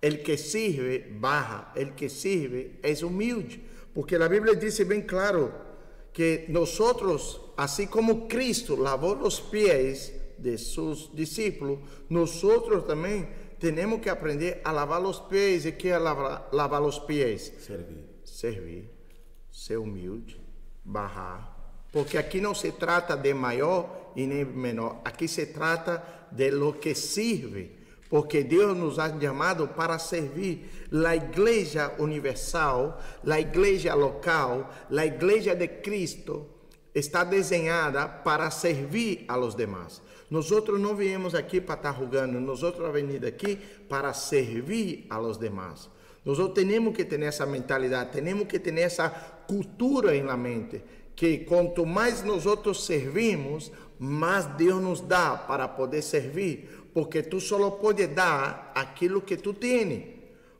El 0.00 0.22
que 0.22 0.36
sirve, 0.36 1.06
baja. 1.20 1.72
El 1.76 1.94
que 1.94 2.08
sirve 2.08 2.80
es 2.82 3.02
humilde. 3.02 3.60
Porque 3.94 4.18
la 4.18 4.26
Biblia 4.26 4.54
dice 4.54 4.84
bien 4.84 5.02
claro 5.02 5.52
que 6.12 6.46
nosotros, 6.48 7.40
así 7.56 7.86
como 7.86 8.26
Cristo 8.26 8.76
lavó 8.76 9.14
los 9.14 9.40
pies 9.40 10.12
de 10.38 10.58
sus 10.58 11.14
discípulos, 11.14 11.78
nosotros 12.08 12.86
también 12.86 13.54
tenemos 13.60 14.00
que 14.00 14.10
aprender 14.10 14.60
a 14.64 14.72
lavar 14.72 15.00
los 15.00 15.20
pies. 15.20 15.66
¿Y 15.66 15.72
qué 15.72 15.94
es 15.94 16.00
lavar, 16.00 16.48
lavar 16.52 16.82
los 16.82 16.98
pies? 17.00 17.54
Servir. 17.60 18.12
servir, 18.24 18.90
ser 19.50 19.78
humilde, 19.78 20.34
bajar. 20.84 21.51
Porque 21.92 22.16
aqui 22.16 22.40
não 22.40 22.54
se 22.54 22.72
trata 22.72 23.16
de 23.16 23.34
maior 23.34 24.12
e 24.16 24.26
nem 24.26 24.44
menor, 24.44 25.02
aqui 25.04 25.28
se 25.28 25.46
trata 25.46 26.02
de 26.32 26.50
lo 26.50 26.74
que 26.74 26.94
sirve. 26.94 27.82
Porque 28.08 28.44
Deus 28.44 28.76
nos 28.76 28.98
ha 28.98 29.08
chamado 29.18 29.68
para 29.68 29.98
servir. 29.98 30.88
A 31.06 31.16
igreja 31.16 31.94
universal, 31.98 33.00
a 33.26 33.40
igreja 33.40 33.94
local, 33.94 34.70
a 34.90 35.06
igreja 35.06 35.54
de 35.54 35.68
Cristo 35.80 36.46
está 36.94 37.24
desenhada 37.24 38.06
para 38.06 38.50
servir 38.50 39.24
a 39.28 39.36
los 39.36 39.54
demás. 39.54 40.02
Nós 40.30 40.50
não 40.50 40.94
viemos 40.94 41.34
aqui 41.34 41.60
para 41.60 41.74
estar 41.74 41.90
rugando, 41.90 42.40
nós 42.40 42.60
venimos 42.92 43.26
aqui 43.26 43.56
para 43.88 44.12
servir 44.14 45.06
a 45.10 45.18
los 45.18 45.38
demás. 45.38 45.90
Nós 46.24 46.38
temos 46.54 46.94
que 46.94 47.04
ter 47.04 47.20
essa 47.22 47.44
mentalidade, 47.44 48.12
temos 48.12 48.46
que 48.46 48.58
ter 48.58 48.78
essa 48.78 49.10
cultura 49.46 50.14
em 50.14 50.22
la 50.22 50.36
mente, 50.36 50.82
que 51.22 51.44
quanto 51.44 51.86
mais 51.86 52.24
nós 52.24 52.42
servimos, 52.84 53.70
mais 53.96 54.44
Deus 54.56 54.82
nos 54.82 55.00
dá 55.00 55.36
para 55.36 55.68
poder 55.68 56.02
servir, 56.02 56.68
porque 56.92 57.22
tu 57.22 57.38
só 57.40 57.70
podes 57.70 58.08
dar 58.08 58.72
aquilo 58.74 59.22
que 59.22 59.36
tu 59.36 59.54
tens. 59.54 60.02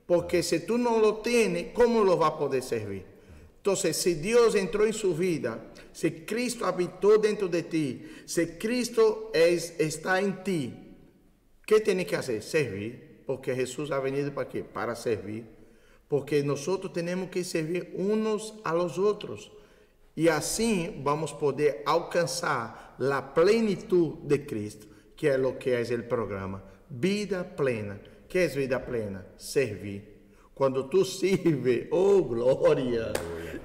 Porque 0.06 0.40
se 0.40 0.60
tu 0.60 0.78
não 0.78 1.00
lo 1.00 1.14
tienes, 1.14 1.72
como 1.74 2.04
lo 2.04 2.16
vai 2.16 2.30
poder 2.38 2.62
servir? 2.62 3.04
Então, 3.60 3.74
se 3.74 4.14
Deus 4.14 4.54
entrou 4.54 4.86
em 4.86 4.92
sua 4.92 5.12
vida, 5.12 5.60
se 5.92 6.12
Cristo 6.12 6.64
habitou 6.64 7.18
dentro 7.18 7.48
de 7.48 7.64
ti, 7.64 8.06
se 8.24 8.46
Cristo 8.46 9.30
es, 9.34 9.74
está 9.80 10.22
em 10.22 10.30
ti, 10.44 10.72
que 11.66 11.80
tem 11.80 12.04
que 12.04 12.14
fazer? 12.14 12.40
Servir, 12.40 13.24
porque 13.26 13.52
Jesus 13.52 13.90
ha 13.90 13.98
venido 13.98 14.30
para 14.30 14.44
quê? 14.44 14.62
Para 14.62 14.94
servir. 14.94 15.44
Porque 16.08 16.44
nós 16.44 16.64
temos 16.94 17.30
que 17.30 17.42
servir 17.42 17.90
uns 17.96 18.54
a 18.62 18.72
los 18.72 18.96
outros. 18.96 19.50
E 20.16 20.28
assim 20.28 21.00
vamos 21.02 21.32
poder 21.32 21.82
alcançar 21.86 22.96
a 22.98 23.22
plenitude 23.22 24.18
de 24.26 24.38
Cristo, 24.38 24.86
que 25.16 25.28
é 25.28 25.38
o 25.38 25.54
que 25.54 25.70
é 25.70 25.82
o 25.82 26.02
programa. 26.04 26.62
Vida 26.90 27.44
plena. 27.44 28.00
que 28.28 28.38
é 28.38 28.46
vida 28.46 28.78
plena? 28.78 29.26
Servir. 29.36 30.12
Quando 30.54 30.84
tu 30.84 31.04
sirve, 31.04 31.88
oh 31.90 32.22
glória, 32.22 33.12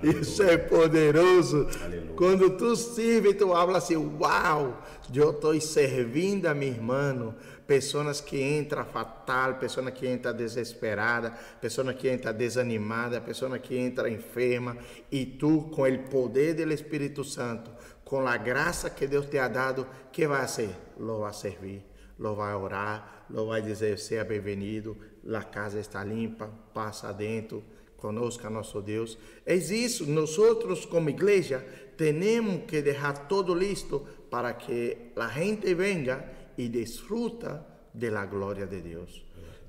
isso 0.01 0.41
é 0.41 0.57
poderoso. 0.57 1.67
Aleluia. 1.83 2.13
Quando 2.15 2.57
tu 2.57 2.75
sirve, 2.75 3.33
tu 3.33 3.53
habla 3.53 3.79
assim, 3.79 3.97
uau, 3.97 4.81
eu 5.13 5.31
estou 5.31 5.59
servindo 5.59 6.45
a 6.45 6.53
meu 6.53 6.69
irmão. 6.69 7.35
Pessoas 7.67 8.21
que 8.21 8.41
entram 8.41 8.85
fatal, 8.85 9.55
pessoas 9.55 9.89
que 9.91 10.07
entram 10.07 10.33
desesperada, 10.33 11.31
pessoas 11.59 11.93
que 11.97 12.09
entram 12.09 12.33
desanimada, 12.33 13.19
pessoas 13.19 13.59
que 13.61 13.77
entram 13.77 14.07
enferma, 14.07 14.77
e 15.11 15.25
tu, 15.25 15.63
com 15.63 15.83
o 15.83 15.99
poder 16.09 16.53
do 16.53 16.71
Espírito 16.71 17.25
Santo, 17.25 17.69
com 18.05 18.25
a 18.25 18.37
graça 18.37 18.89
que 18.89 19.05
Deus 19.05 19.25
te 19.25 19.37
ha 19.37 19.49
dado, 19.49 19.85
que 20.13 20.25
vai 20.25 20.41
fazer? 20.41 20.73
Lo 20.97 21.19
vai 21.19 21.33
servir, 21.33 21.83
lo 22.17 22.35
vai 22.35 22.55
orar, 22.55 23.25
lo 23.29 23.47
vai 23.47 23.61
dizer, 23.61 23.99
seja 23.99 24.23
bem-vindo, 24.23 24.97
a 25.35 25.43
casa 25.43 25.77
está 25.77 26.01
limpa, 26.05 26.49
passa 26.73 27.11
dentro, 27.11 27.61
conosco 27.97 28.49
nosso 28.49 28.81
Deus. 28.81 29.17
É 29.45 29.55
isso, 29.55 30.09
nós 30.09 30.37
como 30.85 31.09
igreja 31.09 31.65
temos 31.97 32.63
que 32.65 32.81
deixar 32.81 33.27
todo 33.27 33.53
listo 33.53 34.07
para 34.29 34.53
que 34.53 35.11
a 35.15 35.27
gente 35.27 35.73
venga 35.73 36.36
e 36.57 36.67
desfruta 36.67 37.65
de 37.93 38.09
la 38.09 38.25
glória 38.25 38.65
de 38.65 38.81
Deus. 38.81 39.23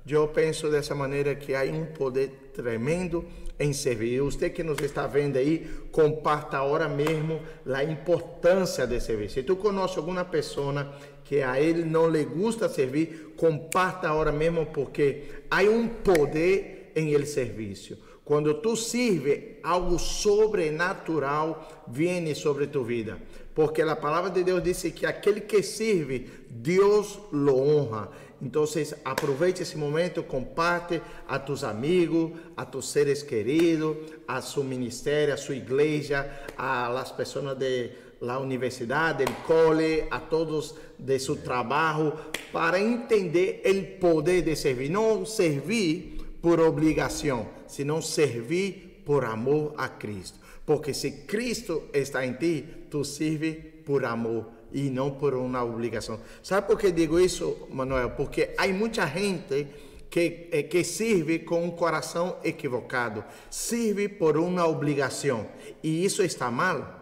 Eu 0.07 0.27
penso 0.29 0.69
dessa 0.71 0.95
maneira 0.95 1.35
que 1.35 1.53
há 1.53 1.63
um 1.63 1.85
poder 1.85 2.51
tremendo 2.53 3.25
em 3.59 3.73
servir. 3.73 4.21
Você 4.21 4.49
que 4.49 4.63
nos 4.63 4.79
está 4.79 5.05
vendo 5.05 5.37
aí, 5.37 5.69
comparta 5.91 6.57
agora 6.57 6.87
mesmo 6.87 7.41
a 7.67 7.83
importância 7.83 8.87
de 8.87 8.99
servir. 8.99 9.29
Se 9.29 9.43
tu 9.43 9.55
conhece 9.57 9.99
alguma 9.99 10.25
pessoa 10.25 10.95
que 11.23 11.41
a 11.43 11.59
ele 11.59 11.83
não 11.85 12.09
lhe 12.09 12.23
gusta 12.25 12.67
servir, 12.67 13.33
comparta 13.37 14.09
agora 14.09 14.31
mesmo 14.31 14.65
porque 14.67 15.25
há 15.49 15.61
um 15.61 15.87
poder 15.87 16.91
em 16.95 17.13
el 17.13 17.27
serviço. 17.27 17.97
Quando 18.25 18.61
tu 18.61 18.75
sirve, 18.75 19.59
algo 19.63 19.97
sobrenatural 19.99 21.85
vem 21.87 22.33
sobre 22.35 22.67
tu 22.67 22.83
vida. 22.83 23.19
Porque 23.59 23.81
a 23.81 23.93
palavra 23.93 24.29
de 24.29 24.41
Deus 24.41 24.63
diz 24.63 24.81
que 24.95 25.05
aquele 25.05 25.41
que 25.41 25.61
serve, 25.61 26.29
Deus 26.49 27.19
lo 27.29 27.57
honra. 27.57 28.09
Então, 28.41 28.63
aproveite 29.03 29.63
esse 29.63 29.77
momento, 29.77 30.23
comparte 30.23 31.01
a 31.27 31.37
tus 31.37 31.65
amigos, 31.65 32.31
a 32.55 32.63
tus 32.65 32.87
seres 32.87 33.21
queridos, 33.21 33.97
a 34.25 34.41
seu 34.41 34.63
ministério, 34.63 35.33
a 35.33 35.37
sua 35.37 35.57
igreja, 35.57 36.45
a 36.57 36.87
las 36.87 37.11
pessoas 37.11 37.59
de 37.59 37.91
la 38.21 38.39
universidade, 38.39 39.25
del 39.25 39.35
cole, 39.45 40.07
a 40.09 40.21
todos 40.21 40.75
de 40.97 41.19
seu 41.19 41.35
trabalho, 41.35 42.13
para 42.53 42.79
entender 42.79 43.61
o 43.65 43.99
poder 43.99 44.41
de 44.41 44.55
servir. 44.55 44.89
Não 44.89 45.25
servir 45.25 46.17
por 46.41 46.61
obrigação, 46.61 47.49
senão 47.67 48.01
servir 48.01 49.01
por 49.05 49.25
amor 49.25 49.73
a 49.75 49.89
Cristo. 49.89 50.38
Porque 50.69 50.93
se 50.93 51.25
Cristo 51.25 51.85
está 51.91 52.23
em 52.23 52.33
ti, 52.33 52.63
tu 52.91 53.03
sirve 53.03 53.53
por 53.83 54.05
amor 54.05 54.45
e 54.71 54.91
não 54.91 55.09
por 55.09 55.33
uma 55.33 55.63
obrigação. 55.63 56.19
Sabe 56.43 56.67
por 56.67 56.77
que 56.77 56.91
digo 56.91 57.19
isso, 57.19 57.67
Manuel? 57.71 58.11
Porque 58.11 58.51
há 58.55 58.67
muita 58.67 59.07
gente 59.07 59.65
que, 60.11 60.47
eh, 60.51 60.61
que 60.61 60.83
serve 60.83 61.39
com 61.39 61.65
um 61.65 61.71
coração 61.71 62.37
equivocado, 62.43 63.25
serve 63.49 64.09
por 64.09 64.37
uma 64.37 64.67
obrigação. 64.67 65.47
E 65.81 66.05
isso 66.05 66.21
está 66.21 66.51
mal? 66.51 66.98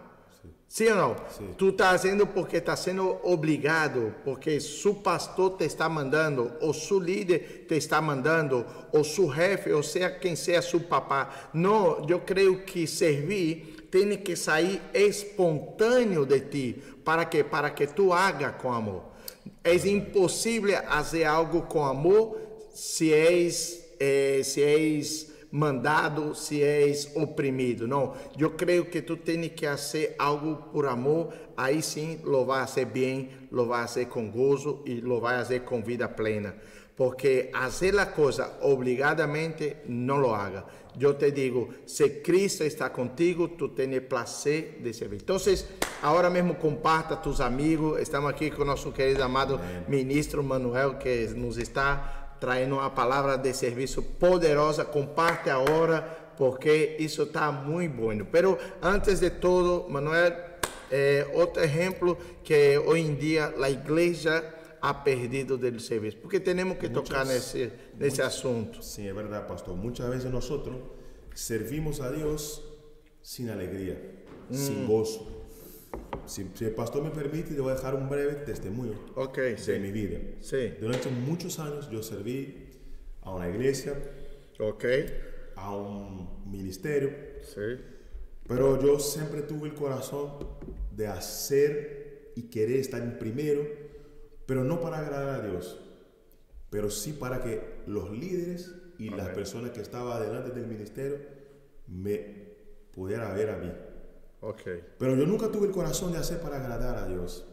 Sim 0.77 0.89
ou 0.89 0.95
não? 0.95 1.15
Sim. 1.35 1.55
Tu 1.57 1.69
está 1.69 1.89
fazendo 1.89 2.27
porque 2.27 2.57
está 2.57 2.75
sendo 2.75 3.17
obrigado, 3.23 4.13
porque 4.23 4.59
seu 4.59 4.93
pastor 4.93 5.57
te 5.57 5.65
está 5.65 5.89
mandando, 5.89 6.51
ou 6.61 6.71
seu 6.71 6.99
líder 6.99 7.65
te 7.67 7.73
está 7.73 7.99
mandando, 7.99 8.63
ou 8.91 9.03
seu 9.03 9.33
jefe, 9.33 9.71
ou 9.71 9.81
seja 9.81 10.11
quem 10.11 10.35
seja 10.35 10.61
seu 10.61 10.79
papá. 10.79 11.49
Não, 11.51 12.07
eu 12.07 12.19
creio 12.19 12.63
que 12.63 12.85
servir 12.85 13.87
tem 13.89 14.15
que 14.17 14.35
sair 14.35 14.79
espontâneo 14.93 16.27
de 16.27 16.41
ti. 16.41 16.83
Para 17.03 17.25
que? 17.25 17.43
Para 17.43 17.71
que 17.71 17.87
tu 17.87 18.13
haga 18.13 18.51
com 18.51 18.71
amor. 18.71 19.03
É 19.63 19.73
impossível 19.73 20.79
fazer 20.83 21.23
algo 21.23 21.63
com 21.63 21.83
amor 21.83 22.37
se 22.71 23.11
és, 23.11 23.83
eh, 23.99 24.41
se 24.43 24.61
és 24.61 25.36
mandado, 25.57 26.35
se 26.35 26.61
és 26.61 27.11
oprimido. 27.15 27.87
Não, 27.87 28.13
eu 28.37 28.51
creio 28.51 28.85
que 28.85 29.01
tu 29.01 29.17
tens 29.17 29.51
que 29.53 29.65
fazer 29.65 30.13
algo 30.19 30.57
por 30.71 30.85
amor, 30.85 31.33
aí 31.57 31.81
sim 31.81 32.19
lo 32.23 32.45
vai 32.45 32.59
fazer 32.67 32.85
bem, 32.85 33.31
lo 33.51 33.65
vai 33.65 33.81
fazer 33.81 34.05
com 34.05 34.29
gozo 34.29 34.83
e 34.85 35.01
lo 35.01 35.19
vai 35.19 35.37
fazer 35.37 35.61
com 35.61 35.81
vida 35.81 36.07
plena. 36.07 36.55
Porque 36.95 37.49
fazer 37.51 37.97
a 37.97 38.05
coisa 38.05 38.57
obrigadamente 38.61 39.77
não 39.87 40.17
lo 40.17 40.33
haga. 40.33 40.63
Eu 40.99 41.15
te 41.15 41.31
digo, 41.31 41.69
se 41.85 42.09
Cristo 42.21 42.63
está 42.63 42.89
contigo, 42.89 43.49
tu 43.49 43.69
tens 43.69 43.99
prazer 44.01 44.79
de 44.81 44.93
servir. 44.93 45.21
Então, 45.21 45.37
agora 46.01 46.29
mesmo 46.29 46.55
comparta 46.55 47.15
tus 47.15 47.39
amigos. 47.39 47.99
Estamos 47.99 48.29
aqui 48.29 48.51
com 48.51 48.61
o 48.61 48.65
nosso 48.65 48.91
querido 48.91 49.23
amado 49.23 49.59
ministro 49.87 50.43
Manuel, 50.43 50.97
que 50.97 51.27
nos 51.35 51.57
está 51.57 52.26
trazendo 52.39 52.75
uma 52.75 52.89
palavra 52.89 53.37
de 53.37 53.53
serviço 53.53 54.01
poderosa. 54.01 54.85
Comparte 54.85 55.49
agora, 55.49 56.01
porque 56.37 56.95
isso 56.99 57.23
está 57.23 57.51
muito 57.51 57.95
bom. 57.95 58.25
Pero 58.31 58.57
antes 58.81 59.19
de 59.19 59.29
todo, 59.29 59.89
Manuel, 59.89 60.33
eh, 60.91 61.27
outro 61.33 61.63
exemplo 61.63 62.17
que 62.43 62.77
hoje 62.77 63.01
em 63.01 63.15
dia 63.15 63.53
a 63.61 63.69
igreja 63.69 64.53
ha 64.81 65.03
perdido 65.03 65.57
del 65.57 65.79
serviço. 65.79 66.17
Porque 66.21 66.39
temos 66.39 66.77
que 66.77 66.89
tocar 66.89 67.25
nesse, 67.25 68.21
assunto. 68.21 68.81
Sí, 68.81 69.07
es 69.07 69.15
verdad, 69.15 69.47
pastor. 69.47 69.75
Muchas 69.75 70.09
veces 70.09 70.31
nosotros 70.31 70.77
servimos 71.33 71.99
a 72.01 72.11
Dios 72.11 72.63
sin 73.21 73.49
alegría, 73.49 73.99
sin 74.51 74.87
gozo. 74.87 75.36
Si, 76.25 76.49
si 76.53 76.65
el 76.65 76.71
pastor 76.71 77.03
me 77.03 77.09
permite, 77.11 77.51
le 77.51 77.61
voy 77.61 77.71
a 77.71 77.75
dejar 77.75 77.95
un 77.95 78.09
breve 78.09 78.33
testimonio 78.35 78.93
de 79.65 79.79
mi 79.79 79.91
vida. 79.91 80.19
Sí. 80.41 80.73
Durante 80.79 81.09
muchos 81.09 81.59
años 81.59 81.89
yo 81.89 82.03
serví 82.03 82.69
a 83.21 83.31
una 83.33 83.49
iglesia, 83.49 83.93
Ok. 84.59 84.85
a 85.55 85.75
un 85.75 86.49
ministerio, 86.51 87.09
Sí. 87.43 87.61
pero 88.47 88.81
yo 88.81 88.99
siempre 88.99 89.41
tuve 89.41 89.69
el 89.69 89.73
corazón 89.73 90.31
de 90.91 91.07
hacer 91.07 92.31
y 92.35 92.43
querer 92.49 92.77
estar 92.79 93.01
en 93.01 93.17
primero, 93.19 93.65
pero 94.45 94.63
no 94.63 94.79
para 94.81 94.99
agradar 94.99 95.41
a 95.41 95.47
Dios, 95.47 95.79
pero 96.69 96.89
sí 96.89 97.13
para 97.13 97.41
que 97.43 97.61
los 97.87 98.11
líderes 98.11 98.73
y 98.97 99.09
las 99.09 99.29
personas 99.29 99.71
que 99.71 99.81
estaban 99.81 100.21
delante 100.21 100.51
del 100.51 100.67
ministerio 100.67 101.17
me 101.87 102.47
pudieran 102.91 103.35
ver 103.35 103.49
a 103.51 103.57
mí. 103.57 103.71
Ok. 104.41 104.61
Pero 104.97 105.15
yo 105.15 105.25
nunca 105.25 105.49
tuve 105.49 105.67
el 105.67 105.73
corazón 105.73 106.11
de 106.11 106.19
hacer 106.19 106.39
para 106.39 106.57
agradar 106.57 106.97
a 106.97 107.07
Dios. 107.07 107.45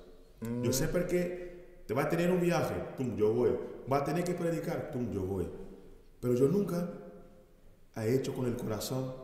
Yo 0.62 0.72
siempre 0.72 1.06
que 1.06 1.82
te 1.86 1.94
va 1.94 2.02
a 2.02 2.08
tener 2.08 2.30
un 2.30 2.40
viaje, 2.40 2.74
pum, 2.96 3.16
yo 3.16 3.32
voy. 3.32 3.50
Va 3.90 3.98
a 3.98 4.04
tener 4.04 4.24
que 4.24 4.34
predicar, 4.34 4.90
pum, 4.90 5.10
yo 5.10 5.22
voy. 5.22 5.48
Pero 6.20 6.34
yo 6.34 6.48
nunca 6.48 6.90
he 7.96 8.14
hecho 8.14 8.34
con 8.34 8.46
el 8.46 8.56
corazón 8.56 9.14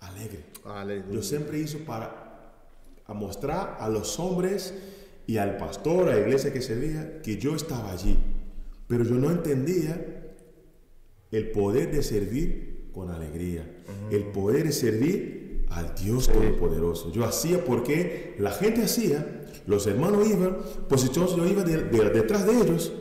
alegre. 0.00 0.46
Aleluya. 0.64 1.12
Yo 1.12 1.22
siempre 1.22 1.58
hice 1.58 1.78
para 1.78 2.26
a 3.06 3.14
mostrar 3.14 3.76
a 3.78 3.88
los 3.88 4.18
hombres 4.18 4.74
y 5.26 5.36
al 5.36 5.56
pastor, 5.56 6.08
a 6.08 6.14
la 6.14 6.20
iglesia 6.20 6.52
que 6.52 6.60
servía, 6.60 7.22
que 7.22 7.36
yo 7.38 7.54
estaba 7.54 7.92
allí. 7.92 8.18
Pero 8.86 9.04
yo 9.04 9.14
no 9.14 9.30
entendía 9.30 10.34
el 11.30 11.50
poder 11.50 11.90
de 11.90 12.02
servir 12.02 12.90
con 12.92 13.10
alegría, 13.10 13.64
el 14.10 14.24
poder 14.26 14.64
de 14.64 14.72
servir 14.72 15.45
al 15.70 15.94
Dios 15.94 16.28
Todopoderoso. 16.28 17.10
Yo 17.12 17.24
hacía 17.24 17.64
porque 17.64 18.34
la 18.38 18.50
gente 18.50 18.82
hacía, 18.82 19.44
los 19.66 19.86
hermanos 19.86 20.26
iban, 20.28 20.56
pues 20.88 21.04
entonces 21.04 21.36
yo 21.36 21.46
iba 21.46 21.62
de- 21.64 21.84
de- 21.84 22.10
detrás 22.10 22.46
de 22.46 22.52
ellos, 22.60 22.92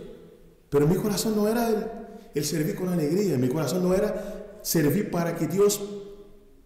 pero 0.70 0.88
mi 0.88 0.96
corazón 0.96 1.36
no 1.36 1.48
era 1.48 1.70
el, 1.70 1.86
el 2.34 2.44
servir 2.46 2.76
con 2.76 2.90
alegría, 2.90 3.38
mi 3.38 3.48
corazón 3.50 3.84
no 3.84 3.94
era 3.94 4.60
servir 4.62 5.12
para 5.12 5.36
que 5.36 5.48
Dios 5.48 5.80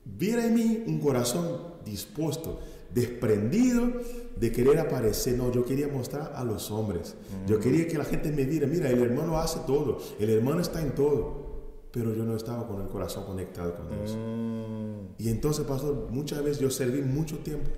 viera 0.05 0.45
en 0.45 0.55
mí 0.55 0.83
un 0.87 0.99
corazón 0.99 1.75
dispuesto, 1.85 2.59
desprendido 2.93 3.91
de 4.39 4.51
querer 4.51 4.79
aparecer. 4.79 5.37
No, 5.37 5.51
yo 5.51 5.65
quería 5.65 5.87
mostrar 5.89 6.31
a 6.35 6.43
los 6.43 6.71
hombres. 6.71 7.15
Yo 7.45 7.59
quería 7.59 7.87
que 7.87 7.97
la 7.97 8.05
gente 8.05 8.31
me 8.31 8.45
viera, 8.45 8.65
mira, 8.67 8.89
el 8.89 8.99
hermano 9.01 9.37
hace 9.37 9.59
todo, 9.67 9.99
el 10.19 10.29
hermano 10.29 10.61
está 10.61 10.81
en 10.81 10.95
todo. 10.95 11.48
Pero 11.91 12.13
yo 12.13 12.23
no 12.23 12.35
estaba 12.35 12.67
con 12.67 12.81
el 12.81 12.87
corazón 12.87 13.25
conectado 13.25 13.75
con 13.75 13.89
Dios. 13.89 14.15
Y 15.17 15.29
entonces, 15.29 15.65
pastor, 15.65 16.07
muchas 16.11 16.43
veces 16.43 16.59
yo 16.59 16.69
serví 16.69 17.01
mucho 17.01 17.39
tiempo 17.39 17.69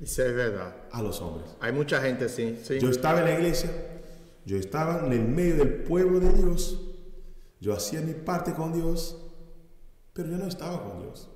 Isso 0.00 0.20
é 0.20 0.32
verdade. 0.32 0.74
a 0.90 1.00
los 1.02 1.20
hombres. 1.20 1.56
Há 1.60 1.72
muita 1.72 2.00
gente 2.00 2.28
sim. 2.28 2.56
Yo 2.80 2.90
estaba 2.90 3.20
en 3.20 3.26
la 3.26 3.34
iglesia, 3.34 3.70
yo 4.44 4.56
estaba 4.56 5.06
en 5.06 5.12
el 5.12 5.28
medio 5.28 5.56
del 5.56 5.84
pueblo 5.84 6.20
de 6.20 6.32
Dios, 6.32 6.80
yo 7.60 7.72
hacía 7.72 8.00
mi 8.00 8.12
parte 8.12 8.52
con 8.54 8.72
Dios, 8.72 9.16
pero 10.12 10.28
yo 10.28 10.36
no 10.36 10.46
estaba 10.46 10.82
con 10.82 11.00
Dios. 11.00 11.30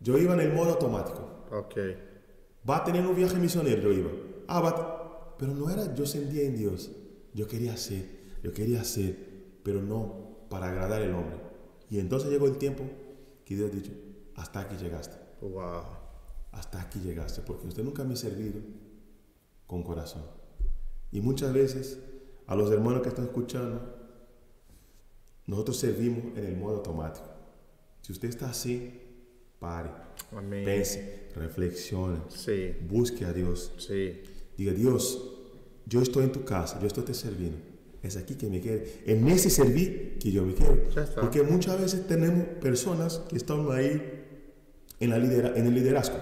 Yo 0.00 0.18
iba 0.18 0.34
en 0.34 0.40
el 0.40 0.52
modo 0.52 0.72
automático. 0.72 1.46
Ok. 1.50 1.76
Va 2.68 2.78
a 2.78 2.84
tener 2.84 3.06
un 3.06 3.14
viaje 3.14 3.36
misionero, 3.38 3.82
yo 3.82 3.92
iba. 3.92 4.10
Ah, 4.46 4.60
va 4.60 5.34
pero 5.38 5.52
no 5.52 5.68
era 5.70 5.94
yo 5.94 6.06
sentía 6.06 6.42
en 6.42 6.56
Dios. 6.56 6.90
Yo 7.32 7.48
quería 7.48 7.72
hacer, 7.72 8.04
yo 8.42 8.52
quería 8.52 8.82
hacer, 8.82 9.16
pero 9.64 9.82
no 9.82 10.23
para 10.48 10.68
agradar 10.70 11.02
al 11.02 11.14
hombre. 11.14 11.36
Y 11.90 11.98
entonces 11.98 12.30
llegó 12.30 12.46
el 12.46 12.56
tiempo 12.58 12.84
que 13.44 13.56
Dios 13.56 13.70
dijo, 13.72 13.94
hasta 14.34 14.60
aquí 14.60 14.76
llegaste, 14.76 15.16
Uau. 15.42 15.82
hasta 16.52 16.80
aquí 16.80 16.98
llegaste, 17.00 17.42
porque 17.42 17.66
usted 17.68 17.84
nunca 17.84 18.04
me 18.04 18.14
ha 18.14 18.16
servido 18.16 18.60
con 19.66 19.82
corazón. 19.82 20.22
Y 21.12 21.20
muchas 21.20 21.52
veces 21.52 21.98
a 22.46 22.54
los 22.54 22.70
hermanos 22.70 23.02
que 23.02 23.08
están 23.08 23.26
escuchando, 23.26 23.80
nosotros 25.46 25.76
servimos 25.78 26.36
en 26.36 26.44
el 26.46 26.56
modo 26.56 26.76
automático. 26.76 27.26
Si 28.00 28.12
usted 28.12 28.28
está 28.28 28.50
así, 28.50 29.00
pare, 29.58 29.90
Amém. 30.32 30.64
pense, 30.64 31.28
reflexione, 31.34 32.18
busque 32.88 33.24
a 33.24 33.32
Dios. 33.32 33.72
sim. 33.78 34.14
Diga, 34.56 34.72
Dios, 34.72 35.20
yo 35.86 36.00
estoy 36.00 36.24
en 36.24 36.32
tu 36.32 36.44
casa, 36.44 36.78
yo 36.80 36.86
estoy 36.86 37.04
te 37.04 37.14
sirviendo. 37.14 37.58
Es 38.04 38.16
aquí 38.16 38.34
que 38.34 38.46
me 38.48 38.60
quiere. 38.60 39.00
En 39.06 39.26
ese 39.28 39.48
servir 39.50 40.18
que 40.20 40.30
yo 40.30 40.44
me 40.44 40.54
quiero. 40.54 40.78
Porque 41.20 41.42
muchas 41.42 41.80
veces 41.80 42.06
tenemos 42.06 42.44
personas 42.60 43.22
que 43.30 43.36
están 43.36 43.66
ahí 43.72 44.24
en, 45.00 45.10
la 45.10 45.18
lidera- 45.18 45.54
en 45.56 45.66
el 45.66 45.74
liderazgo. 45.74 46.18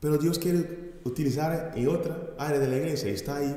Pero 0.00 0.18
Dios 0.18 0.38
quiere 0.38 0.90
utilizar 1.04 1.72
en 1.74 1.88
otra 1.88 2.34
área 2.38 2.58
de 2.60 2.68
la 2.68 2.76
iglesia 2.76 3.08
y 3.10 3.14
está 3.14 3.36
ahí 3.38 3.56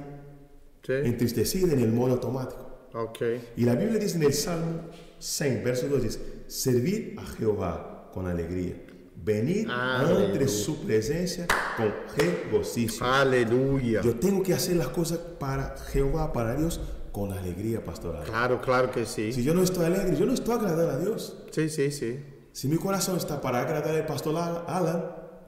Sim. 0.86 0.96
entristecida 1.06 1.74
en 1.74 1.80
el 1.80 1.92
modo 1.92 2.14
automático. 2.14 2.90
Ok. 2.94 3.20
Y 3.58 3.66
la 3.66 3.76
Biblia 3.76 4.00
dice 4.00 4.16
en 4.18 4.24
el 4.24 4.34
Salmo 4.34 4.84
100, 5.20 5.64
verso 5.64 5.88
2, 5.90 6.04
dice, 6.04 6.20
servir 6.48 7.16
a 7.18 7.26
Jehová 7.26 8.10
con 8.14 8.28
alegría. 8.28 8.76
Venir 9.24 9.70
Aleluya. 9.70 10.26
ante 10.26 10.48
su 10.50 10.82
presencia 10.84 11.48
con 11.78 11.94
regocijo. 12.18 13.06
Aleluia. 13.06 14.02
Yo 14.02 14.16
tengo 14.16 14.44
que 14.44 14.54
hacer 14.54 14.76
las 14.76 14.90
cosas 14.90 15.18
para 15.18 15.78
Jehová, 15.92 16.34
para 16.34 16.56
Dios, 16.56 16.82
con 17.14 17.32
alegría 17.32 17.86
pastoral. 17.86 18.26
Claro, 18.26 18.60
claro 18.60 18.92
que 18.92 19.06
sim. 19.06 19.32
Si 19.32 19.44
yo 19.44 19.54
no 19.54 19.64
estoy 19.64 19.86
alegre, 19.86 20.18
yo 20.18 20.26
no 20.26 20.34
estoy 20.34 20.56
agradando 20.56 20.92
a 20.92 20.98
Dios. 20.98 21.38
Sim, 21.52 21.70
sim, 21.70 21.92
sim. 21.92 22.20
Si 22.52 22.68
mi 22.68 22.76
corazón 22.78 23.16
está 23.16 23.40
para 23.40 23.62
agradar 23.62 23.96
al 23.96 24.06
pastor 24.06 24.36
Alan, 24.36 25.06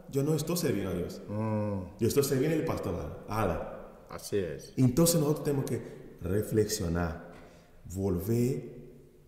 yo 0.09 0.23
no 0.23 0.35
estoy 0.35 0.55
sirviendo 0.55 0.91
a 0.91 0.93
Dios. 0.93 1.21
Yo 1.99 2.07
estoy 2.07 2.23
sirviendo 2.23 2.57
al 2.57 2.65
pastor 2.65 3.25
Alan. 3.27 3.59
Assim 4.09 4.37
é. 4.37 4.57
Entonces 4.77 5.19
nosotros 5.19 5.43
tenemos 5.43 5.65
que 5.65 5.81
reflexionar, 6.21 7.33
volver 7.93 8.75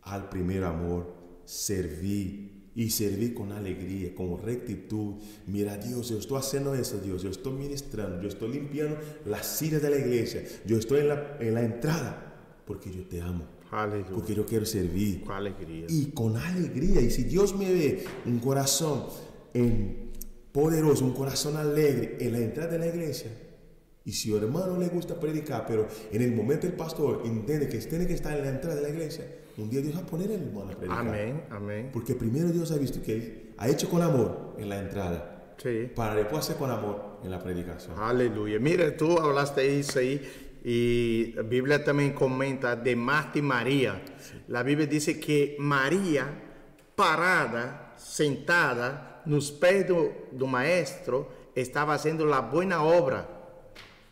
al 0.04 0.30
primer 0.30 0.64
amor, 0.64 1.14
servir 1.44 2.57
y 2.78 2.92
servir 2.92 3.34
con 3.34 3.52
alegría, 3.52 4.14
con 4.16 4.40
rectitud. 4.42 5.16
Mira, 5.48 5.78
Dios, 5.78 6.10
yo 6.10 6.18
estoy 6.20 6.38
haciendo 6.38 6.74
eso, 6.76 7.00
Dios, 7.04 7.24
yo 7.24 7.30
estoy 7.32 7.54
ministrando, 7.54 8.22
yo 8.22 8.28
estoy 8.30 8.50
limpiando 8.52 8.98
las 9.26 9.46
sillas 9.48 9.82
de 9.82 9.90
la 9.90 9.98
iglesia, 9.98 10.44
yo 10.66 10.78
estoy 10.78 11.00
en 11.00 11.08
la, 11.10 11.38
en 11.40 11.54
la 11.56 11.64
entrada 11.64 12.24
porque 12.66 12.92
yo 12.92 13.04
te 13.08 13.20
amo, 13.20 13.46
Aleluia. 13.72 14.12
porque 14.14 14.36
yo 14.36 14.46
quiero 14.46 14.66
servir 14.66 15.22
Com 15.22 15.32
alegria. 15.32 15.86
y 15.90 16.06
con 16.12 16.38
alegría. 16.38 17.02
Y 17.02 17.10
si 17.10 17.24
Dios 17.24 17.56
me 17.58 17.74
ve 17.74 18.04
un 18.26 18.40
corazón 18.40 19.06
en- 19.54 20.12
poderoso, 20.52 21.04
un 21.06 21.14
corazón 21.14 21.58
alegre 21.58 22.18
en 22.20 22.32
la 22.32 22.40
entrada 22.40 22.72
de 22.74 22.80
la 22.80 22.88
iglesia, 22.88 23.32
y 24.06 24.12
si 24.12 24.32
a 24.34 24.38
hermano 24.38 24.78
le 24.80 24.88
gusta 24.88 25.20
predicar, 25.20 25.66
pero 25.68 25.88
en 26.12 26.22
el 26.22 26.32
momento 26.34 26.66
el 26.68 26.74
pastor 26.74 27.24
entiende 27.26 27.68
que 27.68 27.78
tiene 27.80 28.06
que 28.08 28.14
estar 28.14 28.38
en 28.38 28.44
la 28.46 28.50
entrada 28.52 28.76
de 28.76 28.82
la 28.84 28.90
iglesia, 28.90 29.26
un 29.58 29.70
día 29.70 29.82
Dios 29.82 29.96
va 29.96 30.02
a 30.02 30.06
poner 30.06 30.30
al 30.30 30.42
hermano 30.42 30.72
a 30.72 30.76
predicar. 30.76 31.00
Amém, 31.00 31.42
amém. 31.50 31.92
Porque 31.92 32.14
primero 32.16 32.50
Dios 32.50 32.72
ha 32.72 32.78
visto 32.78 33.02
que 33.02 33.14
él 33.14 33.54
ha 33.58 33.68
hecho 33.68 33.90
con 33.90 34.02
amor 34.02 34.56
en 34.58 34.70
la 34.70 34.78
entrada, 34.80 35.54
Sim. 35.58 35.90
para 35.96 36.16
después 36.16 36.46
hacer 36.46 36.58
con 36.58 36.70
amor 36.70 37.20
en 37.24 37.32
la 37.32 37.40
predicación. 37.40 37.98
Aleluia. 37.98 38.60
Mira, 38.60 38.96
tu 38.96 39.18
falaste 39.18 39.66
isso 39.68 39.98
aí 40.00 40.22
e 40.64 41.34
a 41.38 41.44
Bíblia 41.44 41.80
também 41.80 42.12
comenta 42.12 42.76
de 42.76 42.96
Marta 42.96 43.40
e 43.40 43.42
Maria. 43.42 44.02
A 44.54 44.64
Bíblia 44.64 44.86
diz 44.86 45.06
que 45.18 45.56
Maria, 45.60 46.28
parada, 46.96 47.94
sentada 47.98 49.22
nos 49.26 49.50
pés 49.50 49.88
do, 49.88 50.12
do 50.32 50.46
maestro, 50.46 51.28
estava 51.56 51.94
fazendo 51.94 52.32
a 52.34 52.42
boa 52.42 52.82
obra. 52.82 53.28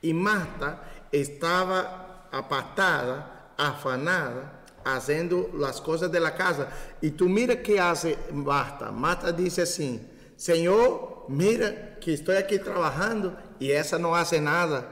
E 0.01 0.13
Marta 0.13 0.79
estava 1.11 2.27
apartada, 2.31 3.51
afanada, 3.57 4.54
haciendo 4.85 5.49
las 5.57 5.81
cosas 5.81 6.11
de 6.11 6.19
la 6.19 6.35
casa. 6.35 6.69
Y 7.01 7.11
tú 7.11 7.27
mira 7.27 7.61
qué 7.61 7.79
hace 7.79 8.17
Marta. 8.31 8.91
Marta 8.91 9.31
dice 9.31 9.63
así, 9.63 9.99
Señor, 10.35 11.25
mira 11.27 11.97
que 11.99 12.13
estoy 12.13 12.37
aquí 12.37 12.59
trabajando 12.59 13.35
y 13.59 13.71
esa 13.71 13.97
no 13.97 14.15
hace 14.15 14.39
nada. 14.39 14.91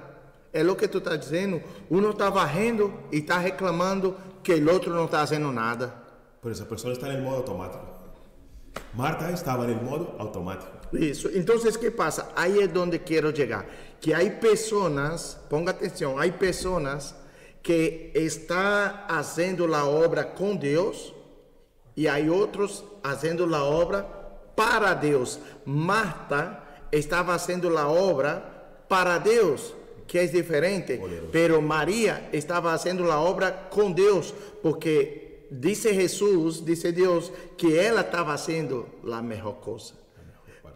É 0.53 0.63
o 0.63 0.75
que 0.75 0.88
tu 0.88 0.99
está 0.99 1.17
dizendo. 1.17 1.62
Um 1.89 2.12
está 2.12 2.29
varrendo 2.29 2.93
e 3.12 3.17
está 3.17 3.39
reclamando 3.39 4.15
que 4.43 4.53
o 4.53 4.71
outro 4.71 4.93
não 4.93 5.06
está 5.06 5.19
fazendo 5.19 5.51
nada. 5.51 5.91
Por 6.39 6.51
essa 6.51 6.63
pessoa 6.63 6.93
está 6.93 7.08
no 7.08 7.23
modo 7.23 7.38
automático. 7.38 7.84
Marta 8.93 9.32
estava 9.32 9.65
no 9.65 9.75
modo 9.82 10.13
automático. 10.19 10.71
Isso. 10.93 11.29
Então, 11.34 11.56
o 11.56 11.79
que 11.79 11.89
passa? 11.89 12.32
Aí 12.36 12.62
é 12.62 12.77
onde 12.77 12.99
quero 12.99 13.36
chegar. 13.36 13.65
Que 13.99 14.13
há 14.13 14.19
pessoas, 14.29 15.39
ponga 15.49 15.71
atenção, 15.71 16.19
há 16.19 16.32
pessoas 16.32 17.15
que 17.63 18.12
estão 18.13 18.93
fazendo 19.08 19.73
a 19.73 19.88
obra 19.88 20.23
com 20.23 20.56
Deus 20.56 21.13
e 21.95 22.08
há 22.08 22.17
outros 22.32 22.84
fazendo 23.02 23.56
a 23.56 23.63
obra 23.63 24.04
para 24.56 24.93
Deus. 24.93 25.39
Marta 25.65 26.62
estava 26.91 27.32
fazendo 27.32 27.76
a 27.78 27.88
obra 27.88 28.43
para 28.88 29.17
Deus 29.17 29.73
que 30.08 30.19
é 30.19 30.28
diferente, 30.28 30.99
pero 31.32 31.62
Maria 31.62 32.30
estava 32.32 32.69
fazendo 32.69 33.10
a 33.12 33.19
obra 33.19 33.52
com 33.52 33.91
Deus, 33.91 34.34
porque 34.62 35.47
disse 35.49 35.93
Jesus, 35.93 36.63
disse 36.63 36.91
Deus, 36.91 37.32
que 37.58 37.76
ela 37.76 38.02
estava 38.02 38.38
fazendo 38.38 38.88
a 39.12 39.21
melhor 39.21 39.56
coisa. 39.56 39.93